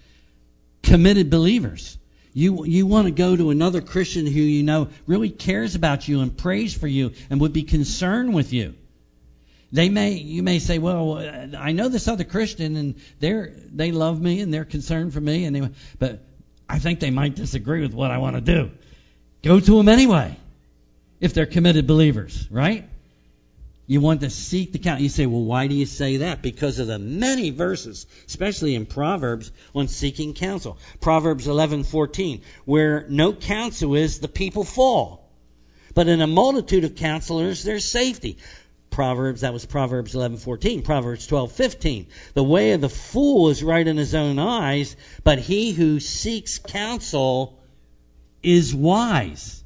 committed 0.82 1.30
believers. 1.30 1.96
You 2.34 2.64
you 2.64 2.86
want 2.86 3.06
to 3.06 3.10
go 3.12 3.36
to 3.36 3.50
another 3.50 3.80
Christian 3.80 4.26
who 4.26 4.40
you 4.40 4.62
know 4.62 4.88
really 5.06 5.30
cares 5.30 5.74
about 5.74 6.08
you 6.08 6.20
and 6.20 6.36
prays 6.36 6.74
for 6.74 6.86
you 6.86 7.12
and 7.30 7.40
would 7.40 7.52
be 7.52 7.62
concerned 7.62 8.32
with 8.34 8.52
you. 8.52 8.74
They 9.70 9.88
may 9.88 10.12
you 10.12 10.42
may 10.42 10.58
say, 10.58 10.78
well, 10.78 11.18
I 11.56 11.72
know 11.72 11.88
this 11.88 12.08
other 12.08 12.24
Christian 12.24 12.76
and 12.76 12.94
they're 13.20 13.52
they 13.72 13.92
love 13.92 14.20
me 14.20 14.40
and 14.40 14.52
they're 14.52 14.64
concerned 14.64 15.12
for 15.12 15.20
me 15.20 15.44
and 15.44 15.56
they, 15.56 15.68
but 15.98 16.20
I 16.68 16.78
think 16.78 17.00
they 17.00 17.10
might 17.10 17.34
disagree 17.34 17.82
with 17.82 17.94
what 17.94 18.10
I 18.10 18.18
want 18.18 18.36
to 18.36 18.40
do. 18.40 18.70
Go 19.42 19.60
to 19.60 19.76
them 19.76 19.88
anyway, 19.88 20.36
if 21.20 21.34
they're 21.34 21.46
committed 21.46 21.86
believers, 21.86 22.46
right? 22.50 22.88
You 23.86 24.00
want 24.00 24.20
to 24.20 24.30
seek 24.30 24.72
the 24.72 24.78
count. 24.78 25.00
You 25.00 25.08
say, 25.08 25.26
well, 25.26 25.42
why 25.42 25.66
do 25.66 25.74
you 25.74 25.86
say 25.86 26.18
that? 26.18 26.40
Because 26.40 26.78
of 26.78 26.86
the 26.86 26.98
many 26.98 27.50
verses, 27.50 28.06
especially 28.26 28.74
in 28.74 28.86
Proverbs, 28.86 29.50
on 29.74 29.88
seeking 29.88 30.34
counsel. 30.34 30.78
Proverbs 31.00 31.46
11:14, 31.46 32.42
where 32.64 33.06
no 33.08 33.32
counsel 33.32 33.94
is, 33.94 34.20
the 34.20 34.28
people 34.28 34.64
fall. 34.64 35.28
But 35.94 36.08
in 36.08 36.22
a 36.22 36.26
multitude 36.26 36.84
of 36.84 36.94
counselors, 36.94 37.64
there's 37.64 37.84
safety. 37.84 38.38
Proverbs, 38.90 39.40
that 39.40 39.52
was 39.52 39.66
Proverbs 39.66 40.14
11:14. 40.14 40.84
Proverbs 40.84 41.26
12:15. 41.26 42.06
The 42.34 42.44
way 42.44 42.72
of 42.72 42.80
the 42.80 42.88
fool 42.88 43.48
is 43.48 43.64
right 43.64 43.86
in 43.86 43.96
his 43.96 44.14
own 44.14 44.38
eyes, 44.38 44.94
but 45.24 45.38
he 45.38 45.72
who 45.72 45.98
seeks 45.98 46.58
counsel 46.58 47.58
is 48.42 48.74
wise. 48.74 49.64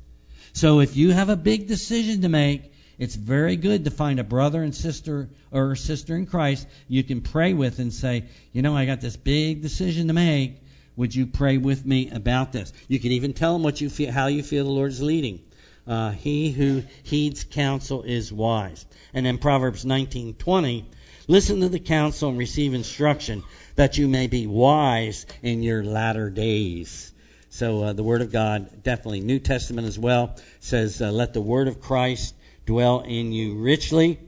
So 0.52 0.80
if 0.80 0.96
you 0.96 1.10
have 1.10 1.28
a 1.28 1.36
big 1.36 1.68
decision 1.68 2.22
to 2.22 2.28
make, 2.28 2.72
it's 2.98 3.14
very 3.14 3.56
good 3.56 3.84
to 3.84 3.90
find 3.90 4.18
a 4.18 4.24
brother 4.24 4.62
and 4.62 4.74
sister 4.74 5.28
or 5.50 5.76
sister 5.76 6.16
in 6.16 6.26
Christ 6.26 6.66
you 6.88 7.02
can 7.04 7.20
pray 7.20 7.52
with 7.52 7.78
and 7.78 7.92
say, 7.92 8.24
you 8.52 8.62
know, 8.62 8.76
I 8.76 8.86
got 8.86 9.00
this 9.00 9.16
big 9.16 9.62
decision 9.62 10.08
to 10.08 10.14
make. 10.14 10.62
Would 10.96 11.14
you 11.14 11.26
pray 11.26 11.58
with 11.58 11.84
me 11.84 12.10
about 12.10 12.52
this? 12.52 12.72
You 12.88 12.98
can 12.98 13.12
even 13.12 13.34
tell 13.34 13.52
them 13.52 13.62
what 13.62 13.80
you 13.80 13.90
feel, 13.90 14.10
how 14.10 14.28
you 14.28 14.42
feel 14.42 14.64
the 14.64 14.70
Lord's 14.70 15.02
leading. 15.02 15.42
Uh, 15.86 16.10
he 16.10 16.50
who 16.50 16.82
heeds 17.02 17.44
counsel 17.44 18.02
is 18.02 18.32
wise. 18.32 18.86
And 19.12 19.26
then 19.26 19.38
Proverbs 19.38 19.84
19:20, 19.84 20.84
Listen 21.28 21.60
to 21.60 21.68
the 21.68 21.80
counsel 21.80 22.28
and 22.28 22.38
receive 22.38 22.72
instruction 22.72 23.42
that 23.74 23.98
you 23.98 24.06
may 24.06 24.28
be 24.28 24.46
wise 24.46 25.26
in 25.42 25.64
your 25.64 25.82
latter 25.82 26.30
days. 26.30 27.12
So 27.50 27.82
uh, 27.82 27.92
the 27.94 28.04
Word 28.04 28.22
of 28.22 28.30
God, 28.30 28.84
definitely 28.84 29.20
New 29.20 29.40
Testament 29.40 29.88
as 29.88 29.98
well, 29.98 30.36
says, 30.60 31.02
uh, 31.02 31.10
"Let 31.10 31.32
the 31.32 31.40
Word 31.40 31.66
of 31.66 31.80
Christ 31.80 32.35
dwell 32.66 33.00
in 33.00 33.32
you 33.32 33.54
richly, 33.54 34.20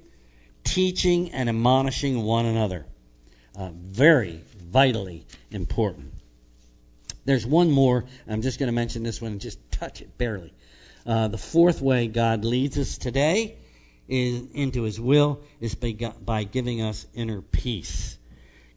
teaching 0.64 1.33
and 1.33 1.48
admonishing 1.48 2.22
one 2.22 2.46
another." 2.46 2.87
Uh, 3.55 3.70
very 3.74 4.40
vitally 4.70 5.27
important. 5.51 6.12
There's 7.24 7.44
one 7.44 7.70
more. 7.70 8.05
I'm 8.27 8.40
just 8.40 8.59
going 8.59 8.68
to 8.68 8.72
mention 8.72 9.03
this 9.03 9.20
one 9.20 9.33
and 9.33 9.40
just 9.40 9.59
touch 9.70 10.01
it 10.01 10.16
barely. 10.16 10.55
Uh, 11.05 11.29
the 11.29 11.38
fourth 11.38 11.83
way 11.83 12.07
God 12.07 12.44
leads 12.44 12.79
us 12.79 12.98
today 12.98 13.57
is, 14.09 14.42
into 14.53 14.83
His 14.83 15.01
will 15.01 15.40
is 15.61 15.74
by, 15.74 15.92
by 16.24 16.44
giving 16.44 16.81
us 16.81 17.07
inner 17.14 17.42
peace. 17.42 18.16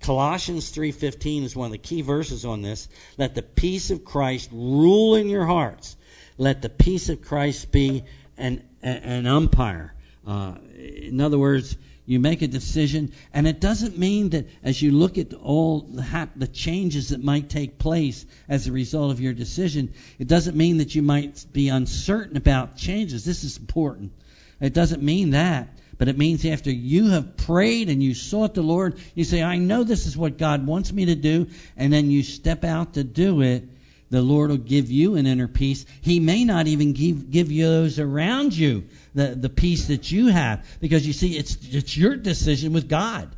Colossians 0.01 0.71
3:15 0.71 1.43
is 1.43 1.55
one 1.55 1.67
of 1.67 1.71
the 1.71 1.77
key 1.77 2.01
verses 2.01 2.43
on 2.43 2.61
this. 2.61 2.87
Let 3.17 3.35
the 3.35 3.43
peace 3.43 3.91
of 3.91 4.03
Christ 4.03 4.49
rule 4.51 5.15
in 5.15 5.29
your 5.29 5.45
hearts. 5.45 5.95
Let 6.37 6.61
the 6.61 6.69
peace 6.69 7.09
of 7.09 7.21
Christ 7.21 7.71
be 7.71 8.03
an 8.37 8.63
an 8.81 9.27
umpire. 9.27 9.93
Uh, 10.25 10.55
in 10.75 11.19
other 11.19 11.37
words, 11.37 11.75
you 12.05 12.19
make 12.19 12.41
a 12.41 12.47
decision, 12.47 13.11
and 13.33 13.47
it 13.47 13.59
doesn't 13.59 13.97
mean 13.97 14.29
that 14.31 14.47
as 14.63 14.81
you 14.81 14.91
look 14.91 15.17
at 15.17 15.33
all 15.33 15.81
the, 15.81 16.01
hap- 16.01 16.37
the 16.37 16.47
changes 16.47 17.09
that 17.09 17.23
might 17.23 17.49
take 17.49 17.77
place 17.77 18.25
as 18.49 18.67
a 18.67 18.71
result 18.71 19.11
of 19.11 19.21
your 19.21 19.33
decision, 19.33 19.93
it 20.19 20.27
doesn't 20.27 20.57
mean 20.57 20.77
that 20.77 20.93
you 20.93 21.01
might 21.01 21.45
be 21.53 21.69
uncertain 21.69 22.37
about 22.37 22.75
changes. 22.75 23.23
This 23.23 23.43
is 23.43 23.57
important. 23.57 24.11
It 24.59 24.73
doesn't 24.73 25.01
mean 25.01 25.31
that. 25.31 25.69
But 25.97 26.07
it 26.07 26.17
means 26.17 26.43
after 26.45 26.71
you 26.71 27.09
have 27.09 27.37
prayed 27.37 27.87
and 27.87 28.01
you 28.01 28.15
sought 28.15 28.55
the 28.55 28.63
Lord, 28.63 28.97
you 29.13 29.23
say, 29.23 29.43
I 29.43 29.57
know 29.57 29.83
this 29.83 30.07
is 30.07 30.17
what 30.17 30.39
God 30.39 30.65
wants 30.65 30.91
me 30.91 31.05
to 31.05 31.15
do, 31.15 31.47
and 31.77 31.93
then 31.93 32.09
you 32.09 32.23
step 32.23 32.63
out 32.63 32.95
to 32.95 33.03
do 33.03 33.41
it, 33.41 33.69
the 34.11 34.21
Lord 34.21 34.51
will 34.51 34.57
give 34.57 34.91
you 34.91 35.15
an 35.15 35.25
inner 35.25 35.47
peace. 35.47 35.85
He 36.01 36.19
may 36.19 36.45
not 36.45 36.67
even 36.67 36.93
give, 36.93 37.31
give 37.31 37.51
you 37.51 37.65
those 37.65 37.97
around 37.97 38.55
you 38.55 38.83
the, 39.15 39.29
the 39.29 39.49
peace 39.49 39.87
that 39.87 40.11
you 40.11 40.27
have. 40.27 40.65
Because 40.79 41.07
you 41.07 41.13
see, 41.13 41.37
it's, 41.37 41.57
it's 41.71 41.97
your 41.97 42.15
decision 42.15 42.73
with 42.73 42.87
God. 42.87 43.29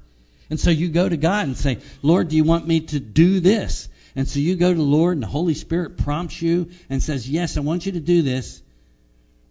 And 0.49 0.59
so 0.59 0.71
you 0.71 0.89
go 0.89 1.07
to 1.07 1.15
God 1.15 1.47
and 1.47 1.55
say, 1.55 1.77
Lord, 2.01 2.27
do 2.27 2.35
you 2.35 2.43
want 2.43 2.67
me 2.67 2.81
to 2.81 2.99
do 2.99 3.39
this? 3.39 3.87
And 4.15 4.27
so 4.27 4.39
you 4.39 4.55
go 4.55 4.69
to 4.69 4.77
the 4.77 4.83
Lord, 4.83 5.15
and 5.15 5.23
the 5.23 5.27
Holy 5.27 5.53
Spirit 5.53 5.97
prompts 5.97 6.41
you 6.41 6.69
and 6.89 7.01
says, 7.01 7.27
Yes, 7.27 7.57
I 7.57 7.61
want 7.61 7.85
you 7.85 7.93
to 7.93 7.99
do 7.99 8.21
this 8.21 8.61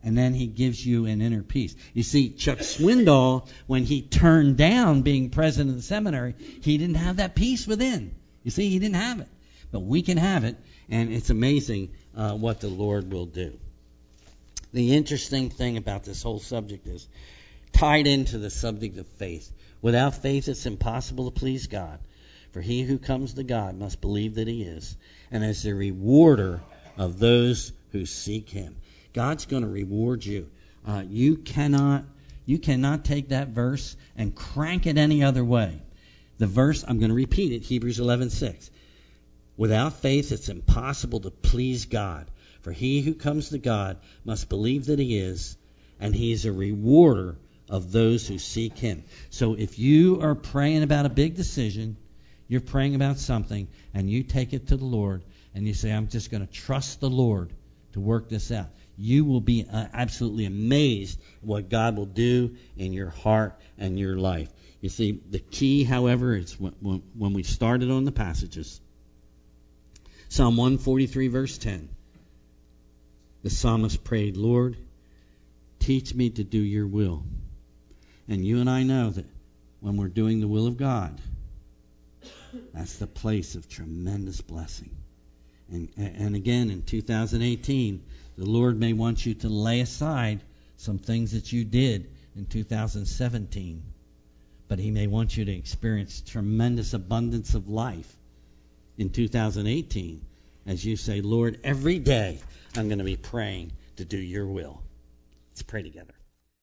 and 0.04 0.18
then 0.18 0.34
he 0.34 0.46
gives 0.46 0.84
you 0.84 1.06
an 1.06 1.22
inner 1.22 1.42
peace. 1.42 1.76
You 1.94 2.02
see, 2.02 2.30
Chuck 2.30 2.58
Swindoll, 2.58 3.48
when 3.66 3.84
he 3.84 4.02
turned 4.02 4.56
down 4.56 5.02
being 5.02 5.30
president 5.30 5.70
of 5.70 5.76
the 5.76 5.82
seminary, 5.82 6.34
he 6.60 6.76
didn't 6.76 6.96
have 6.96 7.16
that 7.16 7.34
peace 7.34 7.66
within. 7.66 8.14
You 8.42 8.50
see, 8.50 8.68
he 8.68 8.78
didn't 8.78 8.96
have 8.96 9.20
it. 9.20 9.28
But 9.72 9.80
we 9.80 10.02
can 10.02 10.18
have 10.18 10.44
it, 10.44 10.56
and 10.88 11.12
it's 11.12 11.30
amazing 11.30 11.90
uh, 12.14 12.34
what 12.34 12.60
the 12.60 12.68
Lord 12.68 13.10
will 13.10 13.26
do. 13.26 13.58
The 14.72 14.94
interesting 14.94 15.50
thing 15.50 15.76
about 15.76 16.04
this 16.04 16.22
whole 16.22 16.38
subject 16.38 16.86
is 16.86 17.08
tied 17.72 18.06
into 18.06 18.38
the 18.38 18.50
subject 18.50 18.98
of 18.98 19.06
faith. 19.06 19.50
Without 19.80 20.14
faith, 20.14 20.46
it's 20.48 20.66
impossible 20.66 21.30
to 21.30 21.38
please 21.38 21.66
God. 21.66 21.98
For 22.52 22.60
he 22.60 22.82
who 22.82 22.98
comes 22.98 23.34
to 23.34 23.42
God 23.42 23.78
must 23.78 24.00
believe 24.00 24.34
that 24.34 24.46
he 24.46 24.62
is, 24.62 24.94
and 25.30 25.42
is 25.42 25.62
the 25.62 25.74
rewarder 25.74 26.60
of 26.98 27.18
those 27.18 27.72
who 27.92 28.04
seek 28.04 28.50
him. 28.50 28.76
God's 29.14 29.46
going 29.46 29.62
to 29.62 29.68
reward 29.68 30.24
you. 30.24 30.48
Uh, 30.86 31.02
you 31.08 31.36
cannot 31.36 32.04
you 32.44 32.58
cannot 32.58 33.04
take 33.04 33.28
that 33.28 33.48
verse 33.48 33.96
and 34.16 34.34
crank 34.34 34.86
it 34.86 34.98
any 34.98 35.22
other 35.22 35.44
way. 35.44 35.80
The 36.38 36.46
verse 36.46 36.84
I'm 36.86 36.98
going 36.98 37.10
to 37.10 37.14
repeat 37.14 37.52
it 37.52 37.62
Hebrews 37.62 37.98
11:6. 37.98 38.70
Without 39.56 39.94
faith 39.94 40.32
it's 40.32 40.48
impossible 40.48 41.20
to 41.20 41.30
please 41.30 41.86
God, 41.86 42.30
for 42.62 42.72
he 42.72 43.02
who 43.02 43.14
comes 43.14 43.50
to 43.50 43.58
God 43.58 43.98
must 44.24 44.48
believe 44.48 44.86
that 44.86 44.98
he 44.98 45.18
is 45.18 45.56
and 46.00 46.14
he 46.14 46.32
is 46.32 46.44
a 46.44 46.52
rewarder 46.52 47.36
of 47.68 47.92
those 47.92 48.26
who 48.26 48.38
seek 48.38 48.78
him. 48.78 49.04
So 49.30 49.54
if 49.54 49.78
you 49.78 50.20
are 50.22 50.34
praying 50.34 50.82
about 50.82 51.06
a 51.06 51.10
big 51.10 51.36
decision, 51.36 51.96
you're 52.48 52.60
praying 52.60 52.94
about 52.94 53.18
something 53.18 53.68
and 53.94 54.10
you 54.10 54.22
take 54.22 54.52
it 54.52 54.68
to 54.68 54.76
the 54.76 54.84
Lord 54.84 55.22
and 55.54 55.66
you 55.66 55.74
say 55.74 55.90
I'm 55.90 56.08
just 56.08 56.30
going 56.30 56.46
to 56.46 56.52
trust 56.52 57.00
the 57.00 57.10
Lord 57.10 57.52
to 57.92 58.00
work 58.00 58.28
this 58.28 58.50
out 58.50 58.68
you 58.96 59.24
will 59.24 59.40
be 59.40 59.66
uh, 59.70 59.86
absolutely 59.92 60.44
amazed 60.44 61.20
what 61.40 61.68
God 61.68 61.96
will 61.96 62.06
do 62.06 62.56
in 62.76 62.92
your 62.92 63.10
heart 63.10 63.58
and 63.78 63.98
your 63.98 64.16
life. 64.16 64.48
You 64.80 64.88
see, 64.88 65.20
the 65.30 65.38
key, 65.38 65.84
however, 65.84 66.36
is 66.36 66.58
when, 66.58 67.02
when 67.16 67.32
we 67.32 67.42
started 67.42 67.90
on 67.90 68.04
the 68.04 68.12
passages. 68.12 68.80
Psalm 70.32 70.56
143, 70.56 71.28
verse 71.28 71.58
10. 71.58 71.90
The 73.42 73.50
psalmist 73.50 74.02
prayed, 74.02 74.38
Lord, 74.38 74.78
teach 75.78 76.14
me 76.14 76.30
to 76.30 76.42
do 76.42 76.56
your 76.56 76.86
will. 76.86 77.22
And 78.28 78.42
you 78.42 78.58
and 78.60 78.70
I 78.70 78.82
know 78.82 79.10
that 79.10 79.26
when 79.80 79.98
we're 79.98 80.08
doing 80.08 80.40
the 80.40 80.48
will 80.48 80.66
of 80.66 80.78
God, 80.78 81.20
that's 82.72 82.96
the 82.96 83.06
place 83.06 83.56
of 83.56 83.68
tremendous 83.68 84.40
blessing. 84.40 84.96
And, 85.70 85.90
and 85.98 86.34
again, 86.34 86.70
in 86.70 86.80
2018, 86.80 88.02
the 88.38 88.46
Lord 88.46 88.80
may 88.80 88.94
want 88.94 89.26
you 89.26 89.34
to 89.34 89.50
lay 89.50 89.80
aside 89.80 90.40
some 90.78 90.96
things 90.96 91.32
that 91.32 91.52
you 91.52 91.62
did 91.66 92.10
in 92.36 92.46
2017, 92.46 93.82
but 94.66 94.78
He 94.78 94.92
may 94.92 95.08
want 95.08 95.36
you 95.36 95.44
to 95.44 95.52
experience 95.52 96.22
tremendous 96.22 96.94
abundance 96.94 97.54
of 97.54 97.68
life 97.68 98.16
in 98.98 99.10
2018 99.10 100.26
as 100.66 100.84
you 100.84 100.96
say, 100.96 101.20
Lord, 101.20 101.60
every 101.64 101.98
day 101.98 102.38
I'm 102.76 102.88
going 102.88 102.98
to 102.98 103.04
be 103.04 103.16
praying 103.16 103.72
to 103.96 104.04
do 104.04 104.18
your 104.18 104.46
will. 104.46 104.82
Let's 105.50 105.62
pray 105.62 105.82
together. 105.82 106.14